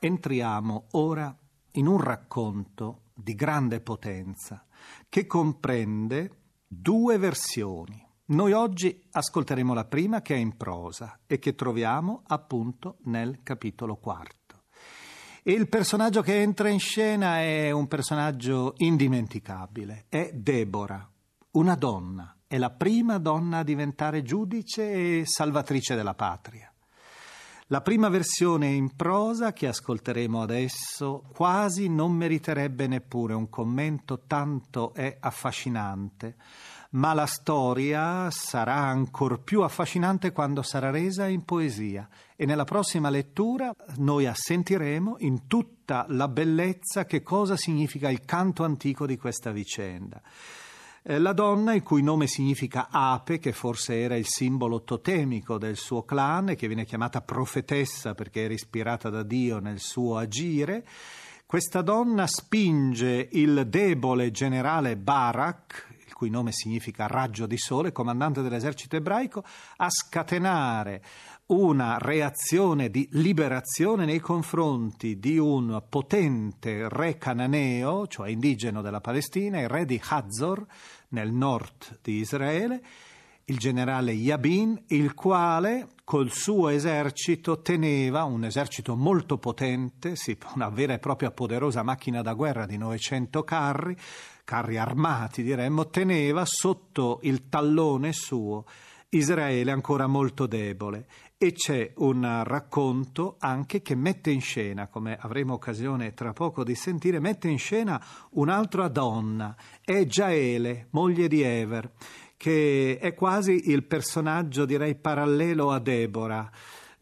entriamo 0.00 0.86
ora 0.92 1.36
in 1.72 1.86
un 1.86 2.00
racconto 2.00 3.02
di 3.12 3.34
grande 3.34 3.82
potenza 3.82 4.64
che 5.10 5.26
comprende 5.26 6.30
due 6.66 7.18
versioni. 7.18 8.02
Noi 8.28 8.52
oggi 8.52 8.98
ascolteremo 9.10 9.74
la 9.74 9.84
prima 9.84 10.22
che 10.22 10.34
è 10.34 10.38
in 10.38 10.56
prosa 10.56 11.20
e 11.26 11.38
che 11.38 11.54
troviamo 11.54 12.22
appunto 12.28 12.96
nel 13.02 13.40
capitolo 13.42 13.96
quarto. 13.96 14.62
E 15.42 15.52
il 15.52 15.68
personaggio 15.68 16.22
che 16.22 16.40
entra 16.40 16.70
in 16.70 16.80
scena 16.80 17.40
è 17.40 17.72
un 17.72 17.88
personaggio 17.88 18.72
indimenticabile, 18.78 20.06
è 20.08 20.30
Deborah, 20.32 21.06
una 21.50 21.74
donna, 21.74 22.38
è 22.46 22.56
la 22.56 22.70
prima 22.70 23.18
donna 23.18 23.58
a 23.58 23.64
diventare 23.64 24.22
giudice 24.22 25.20
e 25.20 25.26
salvatrice 25.26 25.94
della 25.94 26.14
patria. 26.14 26.71
La 27.66 27.80
prima 27.80 28.08
versione 28.08 28.68
in 28.68 28.94
prosa 28.96 29.52
che 29.52 29.68
ascolteremo 29.68 30.42
adesso 30.42 31.24
quasi 31.32 31.88
non 31.88 32.12
meriterebbe 32.12 32.86
neppure 32.86 33.34
un 33.34 33.48
commento, 33.48 34.24
tanto 34.26 34.92
è 34.92 35.16
affascinante, 35.20 36.36
ma 36.90 37.14
la 37.14 37.24
storia 37.24 38.30
sarà 38.30 38.74
ancor 38.74 39.42
più 39.42 39.62
affascinante 39.62 40.32
quando 40.32 40.62
sarà 40.62 40.90
resa 40.90 41.28
in 41.28 41.44
poesia 41.44 42.08
e 42.36 42.44
nella 42.44 42.64
prossima 42.64 43.08
lettura 43.08 43.72
noi 43.98 44.26
assentiremo 44.26 45.16
in 45.20 45.46
tutta 45.46 46.04
la 46.08 46.28
bellezza 46.28 47.04
che 47.04 47.22
cosa 47.22 47.56
significa 47.56 48.10
il 48.10 48.24
canto 48.24 48.64
antico 48.64 49.06
di 49.06 49.16
questa 49.16 49.52
vicenda. 49.52 50.20
Eh, 51.04 51.18
la 51.18 51.32
donna, 51.32 51.74
il 51.74 51.82
cui 51.82 52.00
nome 52.00 52.28
significa 52.28 52.86
ape, 52.88 53.40
che 53.40 53.50
forse 53.50 54.00
era 54.00 54.14
il 54.14 54.26
simbolo 54.26 54.84
totemico 54.84 55.58
del 55.58 55.76
suo 55.76 56.04
clan 56.04 56.50
e 56.50 56.54
che 56.54 56.68
viene 56.68 56.84
chiamata 56.84 57.22
profetessa 57.22 58.14
perché 58.14 58.42
era 58.42 58.54
ispirata 58.54 59.10
da 59.10 59.24
Dio 59.24 59.58
nel 59.58 59.80
suo 59.80 60.16
agire, 60.16 60.86
questa 61.44 61.82
donna 61.82 62.28
spinge 62.28 63.28
il 63.32 63.66
debole 63.68 64.30
generale 64.30 64.96
Barak, 64.96 65.91
cui 66.22 66.30
nome 66.30 66.52
significa 66.52 67.08
raggio 67.08 67.46
di 67.46 67.58
sole, 67.58 67.90
comandante 67.90 68.42
dell'esercito 68.42 68.94
ebraico, 68.94 69.42
a 69.78 69.90
scatenare 69.90 71.02
una 71.46 71.98
reazione 71.98 72.90
di 72.90 73.08
liberazione 73.10 74.04
nei 74.04 74.20
confronti 74.20 75.18
di 75.18 75.36
un 75.36 75.82
potente 75.88 76.88
re 76.88 77.18
cananeo, 77.18 78.06
cioè 78.06 78.30
indigeno 78.30 78.82
della 78.82 79.00
Palestina, 79.00 79.60
il 79.60 79.68
re 79.68 79.84
di 79.84 80.00
Hazor, 80.00 80.64
nel 81.08 81.32
nord 81.32 81.98
di 82.00 82.18
Israele, 82.18 82.80
il 83.46 83.58
generale 83.58 84.12
Yabin, 84.12 84.80
il 84.88 85.14
quale 85.14 85.88
col 86.04 86.30
suo 86.30 86.68
esercito 86.68 87.62
teneva 87.62 88.22
un 88.22 88.44
esercito 88.44 88.94
molto 88.94 89.38
potente, 89.38 90.14
sì, 90.14 90.36
una 90.54 90.68
vera 90.68 90.92
e 90.92 91.00
propria 91.00 91.32
poderosa 91.32 91.82
macchina 91.82 92.22
da 92.22 92.34
guerra 92.34 92.64
di 92.64 92.76
900 92.76 93.42
carri, 93.42 93.96
carri 94.44 94.76
armati 94.76 95.42
diremmo, 95.42 95.88
teneva 95.88 96.44
sotto 96.44 97.20
il 97.22 97.48
tallone 97.48 98.12
suo 98.12 98.64
Israele 99.10 99.70
ancora 99.70 100.06
molto 100.06 100.46
debole 100.46 101.06
e 101.36 101.52
c'è 101.52 101.92
un 101.96 102.42
racconto 102.44 103.34
anche 103.40 103.82
che 103.82 103.96
mette 103.96 104.30
in 104.30 104.40
scena, 104.40 104.86
come 104.86 105.18
avremo 105.20 105.54
occasione 105.54 106.14
tra 106.14 106.32
poco 106.32 106.62
di 106.62 106.76
sentire, 106.76 107.18
mette 107.18 107.48
in 107.48 107.58
scena 107.58 108.02
un'altra 108.30 108.86
donna, 108.86 109.56
è 109.84 110.06
Giaele, 110.06 110.86
moglie 110.90 111.26
di 111.26 111.42
Ever, 111.42 111.90
che 112.36 112.96
è 113.00 113.12
quasi 113.14 113.70
il 113.70 113.84
personaggio 113.84 114.64
direi 114.64 114.94
parallelo 114.94 115.72
a 115.72 115.80
Deborah. 115.80 116.48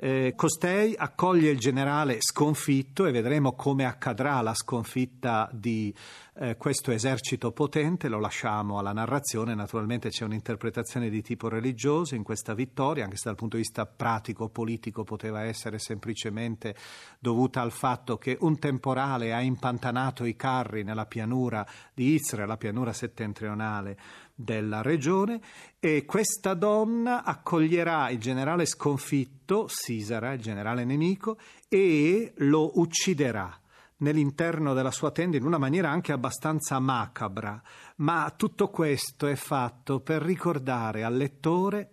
Eh, 0.03 0.33
costei 0.35 0.95
accoglie 0.97 1.51
il 1.51 1.59
generale 1.59 2.23
sconfitto 2.23 3.05
e 3.05 3.13
vedremo 3.13 3.53
come 3.53 3.85
accadrà 3.85 4.41
la 4.41 4.55
sconfitta 4.55 5.47
di 5.53 5.95
eh, 6.37 6.57
questo 6.57 6.91
esercito 6.91 7.53
potente, 7.53 8.09
lo 8.09 8.19
lasciamo 8.19 8.79
alla 8.79 8.95
narrazione, 8.95 9.55
naturalmente 9.55 10.09
c'è 10.09 10.25
un'interpretazione 10.25 11.11
di 11.11 11.21
tipo 11.21 11.51
religioso 11.51 12.15
in 12.15 12.23
questa 12.23 12.55
vittoria, 12.55 13.05
anche 13.05 13.17
se 13.17 13.25
dal 13.27 13.35
punto 13.35 13.57
di 13.57 13.63
vista 13.63 13.85
pratico, 13.85 14.49
politico 14.49 15.05
poteva 15.05 15.43
essere 15.43 15.79
semplicemente 15.79 16.75
dovuta 17.19 17.61
al 17.61 17.71
fatto 17.71 18.17
che 18.17 18.39
un 18.41 18.59
temporale 18.59 19.35
ha 19.35 19.43
impantanato 19.43 20.25
i 20.25 20.35
carri 20.35 20.83
nella 20.83 21.05
pianura 21.05 21.67
di 21.93 22.15
Israele, 22.15 22.49
la 22.49 22.57
pianura 22.57 22.95
settentrionale 22.95 23.99
della 24.43 24.83
regione 24.83 25.41
e 25.79 26.05
questa 26.05 26.55
donna 26.55 27.23
accoglierà 27.25 28.11
il 28.11 28.19
generale 28.19 28.67
sconfitto, 28.67 29.67
Sisara, 29.69 30.33
il 30.33 30.41
generale 30.41 30.85
nemico, 30.85 31.39
e 31.69 32.33
lo 32.37 32.79
ucciderà 32.81 33.59
nell'interno 33.99 34.75
della 34.75 34.91
sua 34.91 35.11
tenda 35.11 35.37
in 35.37 35.45
una 35.45 35.59
maniera 35.59 35.91
anche 35.91 36.13
abbastanza 36.13 36.79
macabra, 36.79 37.61
ma 37.97 38.33
tutto 38.37 38.69
questo 38.69 39.27
è 39.27 39.35
fatto 39.35 40.01
per 40.01 40.23
ricordare 40.23 41.05
al 41.05 41.17
lettore 41.17 41.91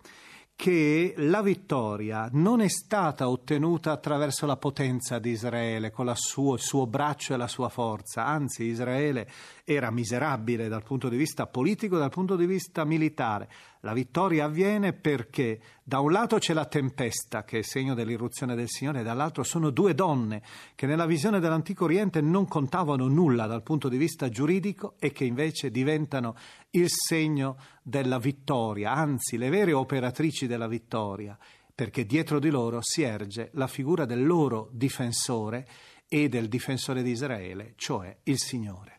che 0.57 1.13
la 1.17 1.43
vittoria 1.43 2.29
non 2.33 2.61
è 2.61 2.67
stata 2.67 3.29
ottenuta 3.29 3.91
attraverso 3.91 4.47
la 4.47 4.57
potenza 4.57 5.19
di 5.19 5.29
Israele, 5.29 5.91
con 5.91 6.11
suo, 6.15 6.55
il 6.55 6.61
suo 6.61 6.87
braccio 6.87 7.35
e 7.35 7.37
la 7.37 7.47
sua 7.47 7.69
forza, 7.69 8.25
anzi 8.25 8.63
Israele 8.63 9.29
era 9.63 9.91
miserabile 9.91 10.67
dal 10.67 10.81
punto 10.81 11.09
di 11.09 11.15
vista 11.15 11.45
politico 11.45 11.95
e 11.95 11.99
dal 11.99 12.09
punto 12.09 12.35
di 12.35 12.47
vista 12.47 12.85
militare. 12.85 13.47
La 13.81 13.93
vittoria 13.93 14.45
avviene 14.45 14.93
perché 14.93 15.59
da 15.83 15.99
un 15.99 16.11
lato 16.11 16.37
c'è 16.37 16.53
la 16.53 16.65
tempesta, 16.65 17.43
che 17.43 17.59
è 17.59 17.61
segno 17.61 17.93
dell'irruzione 17.93 18.55
del 18.55 18.69
Signore, 18.69 19.01
e 19.01 19.03
dall'altro 19.03 19.43
sono 19.43 19.69
due 19.69 19.93
donne 19.93 20.41
che 20.75 20.85
nella 20.85 21.05
visione 21.05 21.39
dell'Antico 21.39 21.85
Oriente 21.85 22.21
non 22.21 22.47
contavano 22.47 23.07
nulla 23.07 23.45
dal 23.45 23.63
punto 23.63 23.87
di 23.87 23.97
vista 23.97 24.29
giuridico 24.29 24.95
e 24.99 25.11
che 25.11 25.25
invece 25.25 25.69
diventano 25.69 26.35
il 26.71 26.87
segno 26.89 27.57
della 27.83 28.17
vittoria, 28.17 28.93
anzi 28.93 29.37
le 29.37 29.49
vere 29.49 29.73
operatrici 29.73 30.47
della 30.47 30.67
vittoria, 30.67 31.37
perché 31.73 32.05
dietro 32.05 32.39
di 32.39 32.49
loro 32.49 32.79
si 32.81 33.03
erge 33.03 33.51
la 33.53 33.67
figura 33.67 34.05
del 34.05 34.25
loro 34.25 34.69
difensore 34.71 35.67
e 36.07 36.27
del 36.29 36.47
difensore 36.47 37.03
di 37.03 37.11
Israele, 37.11 37.73
cioè 37.75 38.17
il 38.23 38.39
Signore. 38.39 38.96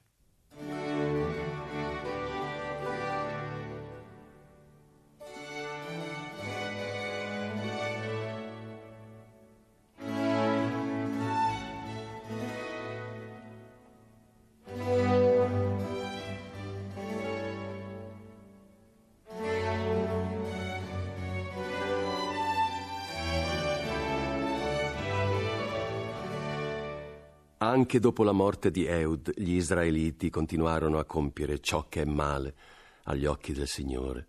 Anche 27.69 28.01
dopo 28.01 28.25
la 28.25 28.33
morte 28.33 28.71
di 28.71 28.87
Eud, 28.87 29.31
gli 29.37 29.53
israeliti 29.53 30.31
continuarono 30.31 30.99
a 30.99 31.05
compiere 31.05 31.61
ciò 31.61 31.87
che 31.87 32.01
è 32.01 32.05
male 32.07 32.55
agli 33.03 33.27
occhi 33.27 33.53
del 33.53 33.67
Signore, 33.67 34.29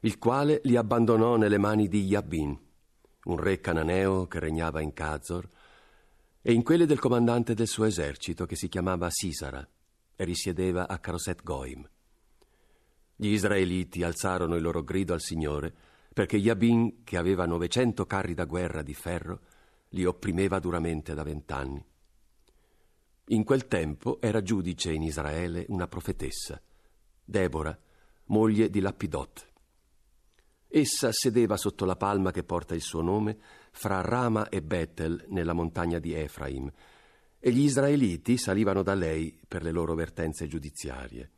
il 0.00 0.18
quale 0.18 0.60
li 0.64 0.76
abbandonò 0.76 1.38
nelle 1.38 1.56
mani 1.56 1.88
di 1.88 2.04
Yabin, 2.04 2.54
un 3.24 3.36
re 3.38 3.60
cananeo 3.60 4.26
che 4.26 4.40
regnava 4.40 4.82
in 4.82 4.92
Cazor, 4.92 5.48
e 6.42 6.52
in 6.52 6.62
quelle 6.62 6.84
del 6.84 6.98
comandante 6.98 7.54
del 7.54 7.66
suo 7.66 7.86
esercito 7.86 8.44
che 8.44 8.56
si 8.56 8.68
chiamava 8.68 9.08
Sisara 9.08 9.66
e 10.14 10.24
risiedeva 10.24 10.86
a 10.86 10.98
Caroset 10.98 11.42
Goim. 11.42 11.88
Gli 13.16 13.28
israeliti 13.28 14.02
alzarono 14.02 14.56
il 14.56 14.62
loro 14.62 14.84
grido 14.84 15.14
al 15.14 15.22
Signore 15.22 15.72
perché 16.12 16.36
Yabin, 16.36 17.04
che 17.04 17.16
aveva 17.16 17.46
900 17.46 18.04
carri 18.04 18.34
da 18.34 18.44
guerra 18.44 18.82
di 18.82 18.92
ferro, 18.92 19.40
li 19.92 20.04
opprimeva 20.04 20.58
duramente 20.58 21.14
da 21.14 21.22
vent'anni. 21.22 21.88
In 23.32 23.44
quel 23.44 23.68
tempo 23.68 24.20
era 24.20 24.42
giudice 24.42 24.92
in 24.92 25.02
Israele 25.02 25.64
una 25.68 25.86
profetessa, 25.86 26.60
Debora, 27.24 27.78
moglie 28.24 28.68
di 28.70 28.80
Lapidot. 28.80 29.48
Essa 30.66 31.12
sedeva 31.12 31.56
sotto 31.56 31.84
la 31.84 31.94
palma 31.94 32.32
che 32.32 32.42
porta 32.42 32.74
il 32.74 32.80
suo 32.80 33.02
nome 33.02 33.38
fra 33.70 34.00
Rama 34.00 34.48
e 34.48 34.62
Bethel 34.62 35.26
nella 35.28 35.52
montagna 35.52 36.00
di 36.00 36.12
Efraim, 36.12 36.68
e 37.38 37.52
gli 37.52 37.60
israeliti 37.60 38.36
salivano 38.36 38.82
da 38.82 38.94
lei 38.94 39.38
per 39.46 39.62
le 39.62 39.70
loro 39.70 39.94
vertenze 39.94 40.48
giudiziarie. 40.48 41.30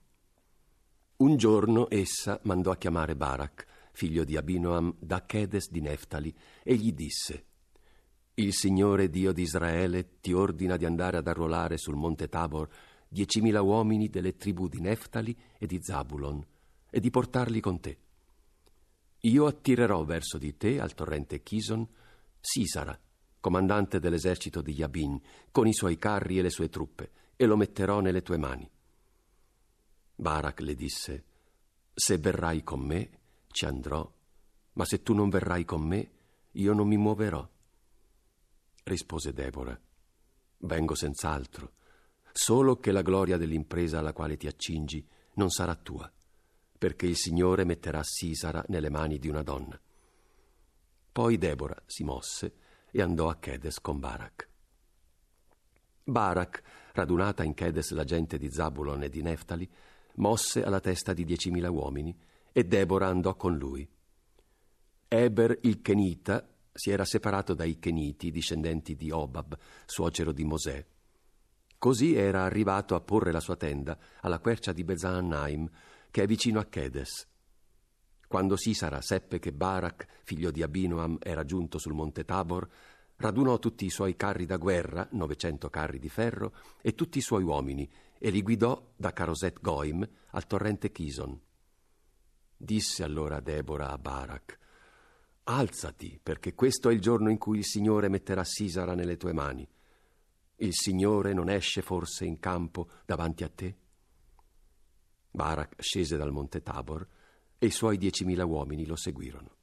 Un 1.17 1.37
giorno 1.37 1.89
essa 1.91 2.41
mandò 2.45 2.71
a 2.71 2.79
chiamare 2.79 3.17
Barak, 3.17 3.67
figlio 3.93 4.25
di 4.25 4.39
Abinoam, 4.39 4.95
da 4.99 5.27
Chedes 5.27 5.71
di 5.71 5.83
Neftali, 5.83 6.35
e 6.63 6.75
gli 6.75 6.95
disse 6.95 7.49
il 8.35 8.55
Signore 8.55 9.11
Dio 9.11 9.31
di 9.33 9.43
Israele 9.43 10.21
ti 10.21 10.33
ordina 10.33 10.79
di 10.79 10.87
andare 10.87 11.19
ad 11.19 11.27
arruolare 11.27 11.77
sul 11.77 11.97
monte 11.97 12.29
Tabor 12.29 12.67
diecimila 13.07 13.61
uomini 13.61 14.09
delle 14.09 14.37
tribù 14.37 14.69
di 14.69 14.81
Neftali 14.81 15.37
e 15.59 15.67
di 15.67 15.79
Zabulon 15.83 16.43
e 16.89 16.99
di 16.99 17.11
portarli 17.11 17.61
con 17.61 17.81
te. 17.81 17.99
Io 19.25 19.47
attirerò 19.47 20.03
verso 20.05 20.39
di 20.39 20.57
te, 20.57 20.81
al 20.81 20.95
torrente 20.95 21.43
Chison, 21.43 21.87
Sisara, 22.41 22.99
comandante 23.39 24.01
dell'esercito 24.01 24.63
di 24.63 24.73
Yabin, 24.73 25.21
con 25.51 25.67
i 25.67 25.75
suoi 25.75 25.99
carri 25.99 26.39
e 26.39 26.43
le 26.43 26.51
sue 26.51 26.71
truppe, 26.71 27.11
e 27.37 27.45
lo 27.45 27.57
metterò 27.57 28.01
nelle 28.01 28.23
tue 28.23 28.39
mani. 28.39 28.69
Barak 30.15 30.61
le 30.61 30.75
disse, 30.75 31.25
Se 31.93 32.17
verrai 32.17 32.63
con 32.65 32.81
me, 32.81 33.11
ci 33.49 33.67
andrò, 33.67 34.11
ma 34.73 34.85
se 34.87 35.03
tu 35.03 35.13
non 35.13 35.29
verrai 35.29 35.65
con 35.65 35.83
me, 35.83 36.11
io 36.53 36.73
non 36.73 36.89
mi 36.89 36.97
muoverò 36.97 37.52
rispose 38.85 39.33
Debora. 39.33 39.79
Vengo 40.59 40.95
senz'altro, 40.95 41.73
solo 42.33 42.77
che 42.77 42.93
la 42.93 43.03
gloria 43.03 43.37
dell'impresa 43.37 43.99
alla 43.99 44.13
quale 44.13 44.37
ti 44.37 44.47
accingi 44.47 45.07
non 45.35 45.51
sarà 45.51 45.75
tua, 45.75 46.11
perché 46.79 47.07
il 47.07 47.17
Signore 47.17 47.65
metterà 47.65 48.03
Sisara 48.03 48.65
nelle 48.69 48.91
mani 48.91 49.19
di 49.19 49.29
una 49.29 49.43
donna. 49.43 49.79
Poi 51.13 51.37
Debora 51.39 51.81
si 51.87 52.05
mosse 52.05 52.55
e 52.91 53.03
andò 53.03 53.29
a 53.29 53.37
Chedes 53.37 53.81
con 53.81 53.99
Barak. 53.99 54.49
Barak, 56.05 56.63
radunata 56.93 57.45
in 57.45 57.55
Chedes 57.55 57.91
la 57.93 58.05
gente 58.05 58.39
di 58.39 58.51
Zabulon 58.51 59.03
e 59.05 59.09
di 59.09 59.23
Neftali, 59.23 59.71
mosse 60.17 60.63
alla 60.63 60.81
testa 60.81 61.13
di 61.13 61.25
diecimila 61.25 61.71
uomini 61.71 62.17
e 62.53 62.65
Debora 62.65 63.09
andò 63.09 63.35
con 63.35 63.57
lui. 63.57 63.89
Eber 65.09 65.59
il 65.63 65.81
Kenita 65.83 66.47
si 66.73 66.91
era 66.91 67.05
separato 67.05 67.55
dai 67.55 67.79
Keniti, 67.79 68.31
discendenti 68.31 68.97
di 68.97 69.11
Obab, 69.11 69.57
suocero 69.85 70.33
di 70.33 70.45
Mosè. 70.45 70.85
Così 71.79 72.15
era 72.15 72.45
arrivato 72.45 72.95
a 72.95 73.01
porre 73.01 73.33
la 73.33 73.41
sua 73.41 73.57
tenda 73.57 73.99
alla 74.21 74.39
quercia 74.39 74.73
di 74.73 74.85
Bezaannaim, 74.85 75.69
che 76.11 76.23
è 76.23 76.27
vicino 76.27 76.61
a 76.61 76.67
Chedes. 76.67 77.27
Quando 78.29 78.57
Sisara 78.57 79.01
seppe 79.03 79.39
che 79.39 79.53
Barak, 79.53 80.07
figlio 80.23 80.51
di 80.51 80.63
Abinoam, 80.63 81.19
era 81.21 81.45
giunto 81.45 81.79
sul 81.79 81.93
monte 81.93 82.25
Tabor, 82.25 82.69
radunò 83.17 83.59
tutti 83.59 83.85
i 83.85 83.91
suoi 83.91 84.17
carri 84.17 84.47
da 84.47 84.57
guerra, 84.57 85.07
900 85.11 85.69
carri 85.69 85.99
di 85.99 86.09
ferro, 86.09 86.55
e 86.81 86.95
tutti 86.95 87.19
i 87.19 87.23
suoi 87.23 87.43
uomini, 87.43 87.91
e 88.19 88.31
li 88.31 88.43
guidò 88.43 88.93
da 88.97 89.13
Caroset 89.13 89.61
Goim 89.61 90.09
al 90.31 90.47
torrente 90.47 90.91
Chison. 90.93 91.39
Disse 92.57 93.03
allora 93.03 93.41
Debora 93.41 93.91
a 93.91 93.99
Barak, 93.99 94.59
Alzati, 95.45 96.21
perché 96.23 96.55
questo 96.55 96.89
è 96.89 96.93
il 96.93 97.01
giorno 97.01 97.29
in 97.29 97.39
cui 97.39 97.59
il 97.59 97.65
Signore 97.65 98.09
metterà 98.09 98.45
Sisara 98.45 98.95
nelle 98.95 99.17
tue 99.17 99.33
mani. 99.33 99.69
Il 100.57 100.73
Signore 100.73 101.33
non 101.33 101.49
esce 101.49 101.83
forse 101.83 102.25
in 102.25 102.39
campo 102.39 102.89
davanti 103.05 103.43
a 103.43 103.49
te? 103.49 103.77
Barak 105.31 105.83
scese 105.83 106.17
dal 106.17 106.31
monte 106.31 106.63
Tabor 106.63 107.07
e 107.59 107.67
i 107.67 107.71
suoi 107.71 107.97
diecimila 107.97 108.45
uomini 108.45 108.87
lo 108.87 108.95
seguirono. 108.95 109.57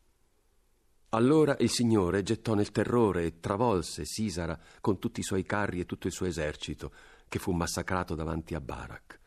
Allora 1.10 1.56
il 1.60 1.70
Signore 1.70 2.24
gettò 2.24 2.54
nel 2.56 2.72
terrore 2.72 3.24
e 3.24 3.40
travolse 3.40 4.04
Sisara 4.04 4.60
con 4.82 5.00
tutti 5.00 5.22
i 5.22 5.24
suoi 5.24 5.44
carri 5.44 5.80
e 5.80 5.86
tutto 5.86 6.08
il 6.08 6.14
suo 6.14 6.26
esercito, 6.26 6.94
che 7.28 7.40
fu 7.40 7.52
massacrato 7.52 8.16
davanti 8.16 8.54
a 8.54 8.62
Barak. 8.62 9.20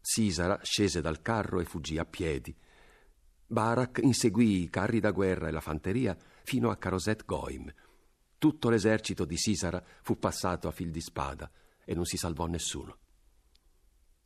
Sisara 0.00 0.60
scese 0.62 1.00
dal 1.00 1.20
carro 1.20 1.60
e 1.60 1.64
fuggì 1.64 1.98
a 1.98 2.04
piedi, 2.04 2.54
Barak 3.46 4.00
inseguì 4.02 4.62
i 4.62 4.70
carri 4.70 5.00
da 5.00 5.10
guerra 5.10 5.48
e 5.48 5.50
la 5.50 5.60
fanteria 5.60 6.16
fino 6.42 6.70
a 6.70 6.76
Caroset 6.76 7.24
Goim. 7.24 7.72
Tutto 8.38 8.68
l'esercito 8.68 9.24
di 9.24 9.36
Sisara 9.36 9.82
fu 10.02 10.18
passato 10.18 10.68
a 10.68 10.70
fil 10.70 10.90
di 10.90 11.00
spada 11.00 11.50
e 11.84 11.94
non 11.94 12.04
si 12.04 12.16
salvò 12.16 12.46
nessuno. 12.46 12.98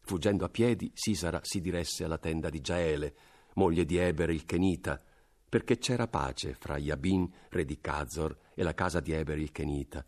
Fuggendo 0.01 0.45
a 0.45 0.49
piedi, 0.49 0.91
Sisara 0.95 1.41
si 1.43 1.61
diresse 1.61 2.05
alla 2.05 2.19
tenda 2.19 2.49
di 2.49 2.61
Jaele, 2.61 3.15
moglie 3.55 3.85
di 3.85 3.99
Eber 3.99 4.31
il 4.31 4.45
Kenita, 4.45 5.03
perché 5.49 5.79
c'era 5.79 6.09
pace 6.09 6.55
fra 6.55 6.79
Yabin, 6.79 7.31
re 7.51 7.65
di 7.65 7.79
Cazor, 7.81 8.37
e 8.55 8.63
la 8.63 8.75
casa 8.75 9.01
di 9.01 9.13
Eber 9.13 9.39
il 9.39 9.53
Kenita. 9.53 10.05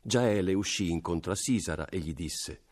Jaele 0.00 0.54
uscì 0.54 0.90
incontro 0.90 1.32
a 1.32 1.36
Sisara 1.36 1.86
e 1.88 1.98
gli 1.98 2.12
disse: 2.12 2.62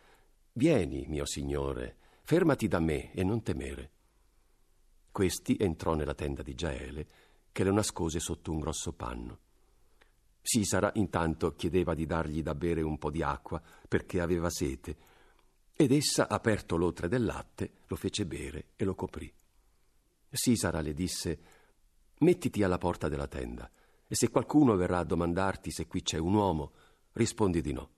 Vieni, 0.52 1.06
mio 1.08 1.24
signore, 1.24 1.96
fermati 2.22 2.68
da 2.68 2.78
me 2.78 3.12
e 3.12 3.24
non 3.24 3.42
temere. 3.42 3.93
Questi 5.14 5.56
entrò 5.60 5.94
nella 5.94 6.12
tenda 6.12 6.42
di 6.42 6.56
Jaele, 6.56 7.06
che 7.52 7.62
lo 7.62 7.72
nascose 7.72 8.18
sotto 8.18 8.50
un 8.50 8.58
grosso 8.58 8.92
panno. 8.94 9.38
Sisara 10.42 10.90
intanto 10.96 11.54
chiedeva 11.54 11.94
di 11.94 12.04
dargli 12.04 12.42
da 12.42 12.56
bere 12.56 12.82
un 12.82 12.98
po' 12.98 13.12
di 13.12 13.22
acqua 13.22 13.62
perché 13.86 14.20
aveva 14.20 14.50
sete, 14.50 14.96
ed 15.72 15.92
essa, 15.92 16.28
aperto 16.28 16.76
l'otre 16.76 17.06
del 17.06 17.24
latte, 17.24 17.74
lo 17.86 17.94
fece 17.94 18.26
bere 18.26 18.70
e 18.74 18.84
lo 18.84 18.96
coprì. 18.96 19.32
Sisara 20.32 20.80
le 20.80 20.94
disse: 20.94 21.38
Mettiti 22.18 22.64
alla 22.64 22.78
porta 22.78 23.08
della 23.08 23.28
tenda, 23.28 23.70
e 24.08 24.16
se 24.16 24.30
qualcuno 24.30 24.74
verrà 24.74 24.98
a 24.98 25.04
domandarti 25.04 25.70
se 25.70 25.86
qui 25.86 26.02
c'è 26.02 26.18
un 26.18 26.34
uomo, 26.34 26.72
rispondi 27.12 27.60
di 27.60 27.72
no. 27.72 27.90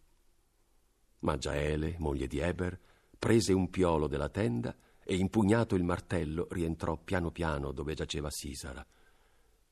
Ma 1.21 1.39
Jaele, 1.39 1.97
moglie 1.99 2.27
di 2.27 2.41
Eber, 2.41 2.79
prese 3.19 3.55
un 3.55 3.71
piolo 3.71 4.07
della 4.07 4.29
tenda 4.29 4.77
e 5.09 5.15
impugnato 5.15 5.77
il 5.77 5.85
martello 5.85 6.49
rientrò 6.51 6.97
piano 6.97 7.31
piano 7.31 7.71
dove 7.71 7.95
giaceva 7.95 8.29
Sisara. 8.29 8.85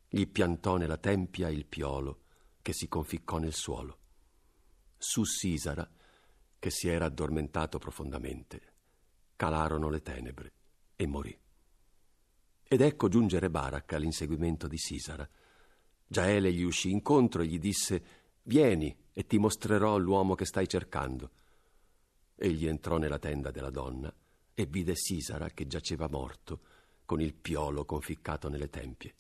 Gli 0.09 0.29
piantò 0.29 0.77
nella 0.77 0.97
tempia 0.97 1.49
il 1.49 1.66
piolo 1.66 2.20
che 2.62 2.73
si 2.73 2.87
conficcò 2.87 3.38
nel 3.38 3.53
suolo. 3.53 3.99
Su 4.97 5.25
Sisara, 5.25 5.90
che 6.57 6.70
si 6.70 6.87
era 6.87 7.07
addormentato 7.07 7.79
profondamente, 7.79 8.75
calarono 9.35 9.90
le 9.90 10.03
tenebre 10.03 10.53
e 10.94 11.07
morì. 11.09 11.37
Ed 12.62 12.81
ecco 12.81 13.09
giungere 13.09 13.51
Barak 13.51 13.92
all'inseguimento 13.92 14.68
di 14.68 14.79
Sisara. 14.79 15.29
Giaele 16.07 16.53
gli 16.53 16.62
uscì 16.62 16.92
incontro 16.92 17.42
e 17.42 17.47
gli 17.47 17.59
disse 17.59 18.05
Vieni 18.44 18.97
e 19.12 19.27
ti 19.27 19.38
mostrerò 19.38 19.99
l'uomo 19.99 20.37
che 20.37 20.44
stai 20.44 20.68
cercando. 20.68 21.31
Egli 22.37 22.68
entrò 22.68 22.99
nella 22.99 23.18
tenda 23.18 23.51
della 23.51 23.70
donna 23.70 24.14
e 24.55 24.67
vide 24.67 24.95
Sisara 24.95 25.51
che 25.51 25.67
giaceva 25.67 26.09
morto, 26.09 26.61
con 27.05 27.21
il 27.21 27.35
piolo 27.35 27.85
conficcato 27.85 28.49
nelle 28.49 28.71
tempie. 28.71 29.14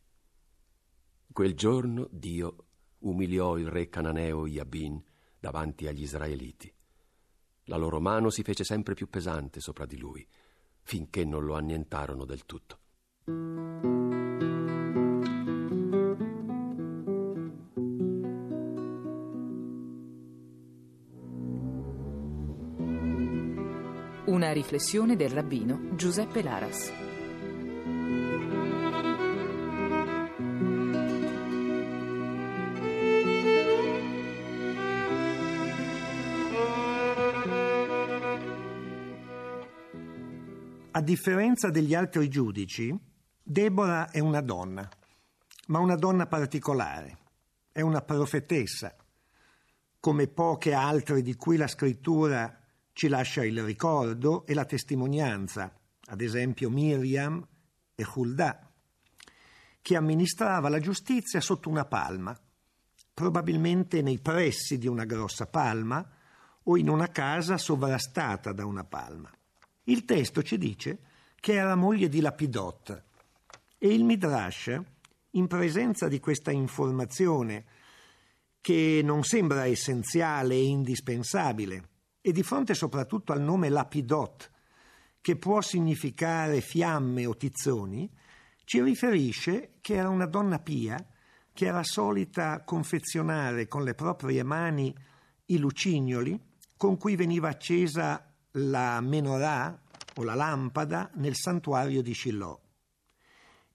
Quel 1.32 1.54
giorno 1.54 2.08
Dio 2.10 2.66
umiliò 3.00 3.58
il 3.58 3.68
re 3.68 3.88
cananeo 3.88 4.46
Iabin 4.46 5.02
davanti 5.38 5.86
agli 5.86 6.02
israeliti. 6.02 6.72
La 7.64 7.76
loro 7.76 8.00
mano 8.00 8.30
si 8.30 8.42
fece 8.42 8.64
sempre 8.64 8.94
più 8.94 9.08
pesante 9.08 9.60
sopra 9.60 9.84
di 9.84 9.98
lui, 9.98 10.26
finché 10.82 11.24
non 11.24 11.44
lo 11.44 11.54
annientarono 11.54 12.24
del 12.24 12.44
tutto. 12.46 13.63
Riflessione 24.54 25.16
del 25.16 25.30
rabbino 25.30 25.96
Giuseppe 25.96 26.40
Laras. 26.40 26.92
A 40.92 41.00
differenza 41.00 41.70
degli 41.70 41.92
altri 41.92 42.28
giudici, 42.28 42.96
Deborah 43.42 44.12
è 44.12 44.20
una 44.20 44.40
donna, 44.40 44.88
ma 45.66 45.80
una 45.80 45.96
donna 45.96 46.28
particolare, 46.28 47.18
è 47.72 47.80
una 47.80 48.02
profetessa, 48.02 48.94
come 49.98 50.28
poche 50.28 50.72
altre 50.72 51.22
di 51.22 51.34
cui 51.34 51.56
la 51.56 51.66
scrittura 51.66 52.63
ci 52.94 53.08
lascia 53.08 53.44
il 53.44 53.62
ricordo 53.62 54.46
e 54.46 54.54
la 54.54 54.64
testimonianza, 54.64 55.76
ad 56.06 56.20
esempio 56.20 56.70
Miriam 56.70 57.44
e 57.94 58.06
Hulda, 58.14 58.72
che 59.82 59.96
amministrava 59.96 60.68
la 60.68 60.78
giustizia 60.78 61.40
sotto 61.40 61.68
una 61.68 61.84
palma, 61.84 62.38
probabilmente 63.12 64.00
nei 64.00 64.20
pressi 64.20 64.78
di 64.78 64.86
una 64.86 65.04
grossa 65.04 65.46
palma 65.46 66.08
o 66.62 66.76
in 66.76 66.88
una 66.88 67.08
casa 67.08 67.58
sovrastata 67.58 68.52
da 68.52 68.64
una 68.64 68.84
palma. 68.84 69.30
Il 69.84 70.04
testo 70.04 70.42
ci 70.42 70.56
dice 70.56 70.98
che 71.34 71.54
era 71.54 71.74
moglie 71.74 72.08
di 72.08 72.20
Lapidot 72.20 73.02
e 73.76 73.88
il 73.88 74.04
Midrash, 74.04 74.80
in 75.30 75.48
presenza 75.48 76.06
di 76.06 76.20
questa 76.20 76.52
informazione 76.52 77.64
che 78.60 79.00
non 79.02 79.24
sembra 79.24 79.66
essenziale 79.66 80.54
e 80.54 80.62
indispensabile, 80.62 81.88
e 82.26 82.32
di 82.32 82.42
fronte 82.42 82.72
soprattutto 82.72 83.32
al 83.32 83.42
nome 83.42 83.68
Lapidot, 83.68 84.50
che 85.20 85.36
può 85.36 85.60
significare 85.60 86.62
fiamme 86.62 87.26
o 87.26 87.36
tizzoni, 87.36 88.10
ci 88.64 88.80
riferisce 88.80 89.74
che 89.82 89.96
era 89.96 90.08
una 90.08 90.24
donna 90.24 90.58
pia 90.58 90.96
che 91.52 91.66
era 91.66 91.82
solita 91.82 92.64
confezionare 92.64 93.68
con 93.68 93.84
le 93.84 93.92
proprie 93.92 94.42
mani 94.42 94.94
i 95.46 95.58
lucignoli 95.58 96.40
con 96.78 96.96
cui 96.96 97.14
veniva 97.14 97.50
accesa 97.50 98.26
la 98.52 99.02
menorah 99.02 99.82
o 100.14 100.22
la 100.22 100.34
lampada 100.34 101.10
nel 101.16 101.34
santuario 101.34 102.00
di 102.00 102.14
Shiloh. 102.14 102.60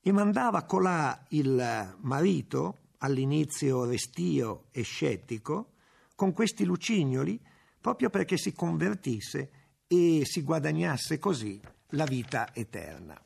E 0.01 0.11
mandava 0.11 0.63
colà 0.63 1.23
il 1.29 1.97
marito, 1.99 2.77
all'inizio 2.97 3.85
restio 3.85 4.69
e 4.71 4.81
scettico, 4.81 5.73
con 6.15 6.33
questi 6.33 6.65
lucignoli 6.65 7.39
proprio 7.79 8.09
perché 8.09 8.37
si 8.37 8.51
convertisse 8.53 9.51
e 9.87 10.21
si 10.25 10.43
guadagnasse 10.43 11.17
così 11.17 11.59
la 11.89 12.05
vita 12.05 12.53
eterna. 12.53 13.19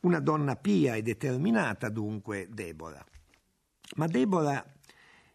Una 0.00 0.20
donna 0.20 0.56
pia 0.56 0.94
e 0.94 1.02
determinata 1.02 1.88
dunque 1.88 2.48
Deborah. 2.50 3.04
Ma 3.96 4.06
Deborah 4.06 4.64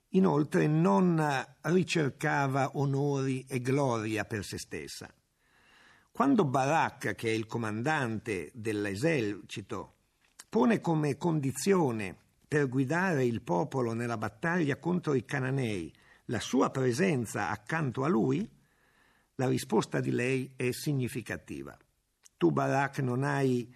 inoltre 0.09 0.67
non 0.67 1.45
ricercava 1.61 2.71
onori 2.77 3.45
e 3.47 3.59
gloria 3.59 4.25
per 4.25 4.43
se 4.43 4.57
stessa. 4.57 5.13
Quando 6.11 6.45
Barak, 6.45 7.13
che 7.13 7.27
è 7.27 7.31
il 7.33 7.45
comandante 7.45 8.49
dell'esercito, 8.53 9.95
pone 10.47 10.79
come 10.79 11.17
condizione 11.17 12.15
per 12.47 12.69
guidare 12.69 13.25
il 13.25 13.41
popolo 13.41 13.93
nella 13.93 14.17
battaglia 14.17 14.77
contro 14.77 15.13
i 15.13 15.25
cananei 15.25 15.93
la 16.25 16.39
sua 16.39 16.69
presenza 16.69 17.49
accanto 17.49 18.03
a 18.03 18.07
lui, 18.07 18.49
la 19.35 19.47
risposta 19.47 19.99
di 19.99 20.11
lei 20.11 20.53
è 20.55 20.71
significativa. 20.71 21.77
Tu, 22.37 22.51
Barak, 22.51 22.99
non 22.99 23.23
hai 23.23 23.73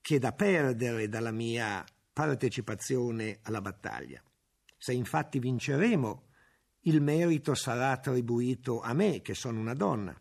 che 0.00 0.18
da 0.18 0.32
perdere 0.32 1.08
dalla 1.08 1.30
mia 1.30 1.84
partecipazione 2.12 3.38
alla 3.42 3.60
battaglia. 3.60 4.22
Se 4.76 4.92
infatti 4.92 5.38
vinceremo, 5.38 6.28
il 6.82 7.00
merito 7.00 7.54
sarà 7.54 7.90
attribuito 7.90 8.80
a 8.80 8.92
me, 8.92 9.22
che 9.22 9.34
sono 9.34 9.58
una 9.58 9.74
donna, 9.74 10.18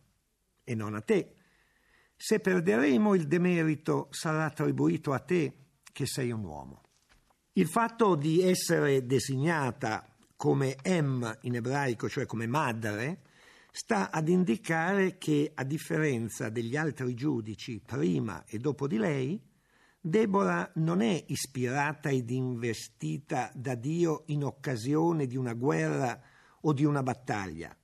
e 0.63 0.75
non 0.75 0.95
a 0.95 1.01
te. 1.01 1.35
Se 2.15 2.39
perderemo, 2.39 3.15
il 3.15 3.27
demerito 3.27 4.07
sarà 4.11 4.45
attribuito 4.45 5.11
a 5.11 5.19
te, 5.19 5.53
che 5.91 6.05
sei 6.05 6.31
un 6.31 6.43
uomo. 6.45 6.81
Il 7.53 7.67
fatto 7.67 8.15
di 8.15 8.41
essere 8.41 9.05
designata 9.05 10.12
come 10.35 10.77
Em 10.81 11.37
in 11.41 11.55
ebraico, 11.55 12.09
cioè 12.09 12.25
come 12.25 12.47
madre, 12.47 13.21
sta 13.71 14.11
ad 14.11 14.27
indicare 14.29 15.17
che, 15.17 15.51
a 15.53 15.63
differenza 15.63 16.49
degli 16.49 16.75
altri 16.75 17.13
giudici 17.15 17.81
prima 17.83 18.43
e 18.45 18.59
dopo 18.59 18.87
di 18.87 18.97
lei, 18.97 19.41
Deborah 20.05 20.69
non 20.75 21.01
è 21.01 21.23
ispirata 21.27 22.09
ed 22.09 22.29
investita 22.29 23.49
da 23.55 23.73
Dio 23.75 24.23
in 24.27 24.43
occasione 24.43 25.27
di 25.27 25.37
una 25.37 25.53
guerra 25.53 26.21
o 26.61 26.73
di 26.73 26.83
una 26.83 27.01
battaglia, 27.01 27.75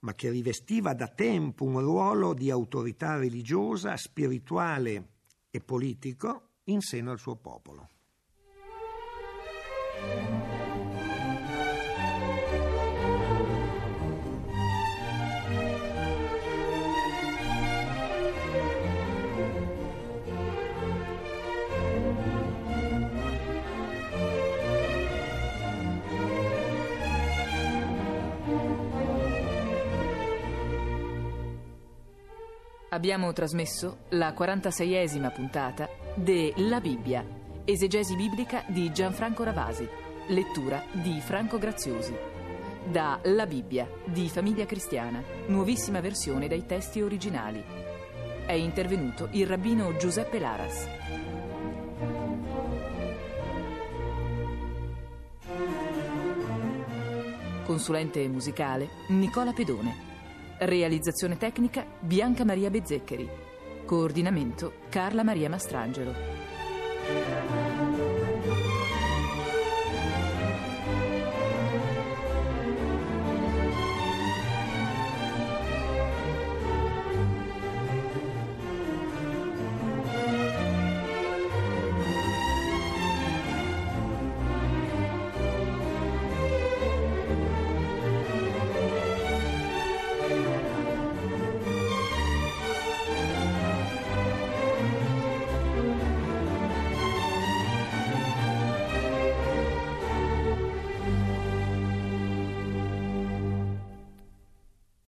ma 0.00 0.14
che 0.14 0.28
rivestiva 0.28 0.92
da 0.92 1.06
tempo 1.06 1.64
un 1.64 1.78
ruolo 1.80 2.34
di 2.34 2.50
autorità 2.50 3.16
religiosa, 3.16 3.96
spirituale 3.96 5.08
e 5.50 5.60
politico 5.60 6.48
in 6.64 6.80
seno 6.80 7.12
al 7.12 7.18
suo 7.18 7.36
popolo. 7.36 7.88
Abbiamo 32.92 33.32
trasmesso 33.32 33.98
la 34.10 34.34
46esima 34.36 35.32
puntata 35.32 35.88
de 36.16 36.52
La 36.56 36.80
Bibbia, 36.80 37.24
esegesi 37.64 38.16
biblica 38.16 38.64
di 38.66 38.90
Gianfranco 38.90 39.44
Ravasi, 39.44 39.88
lettura 40.26 40.82
di 40.90 41.20
Franco 41.20 41.56
Graziosi. 41.58 42.12
Da 42.84 43.20
La 43.22 43.46
Bibbia 43.46 43.88
di 44.04 44.28
Famiglia 44.28 44.66
Cristiana, 44.66 45.22
nuovissima 45.46 46.00
versione 46.00 46.48
dai 46.48 46.66
testi 46.66 47.00
originali. 47.00 47.62
È 48.44 48.52
intervenuto 48.54 49.28
il 49.32 49.46
rabbino 49.46 49.96
Giuseppe 49.96 50.40
Laras. 50.40 50.88
Consulente 57.64 58.26
musicale 58.26 58.88
Nicola 59.10 59.52
Pedone. 59.52 60.09
Realizzazione 60.62 61.38
tecnica 61.38 61.86
Bianca 62.00 62.44
Maria 62.44 62.68
Bezzeccheri. 62.68 63.26
Coordinamento 63.86 64.74
Carla 64.90 65.24
Maria 65.24 65.48
Mastrangelo. 65.48 66.12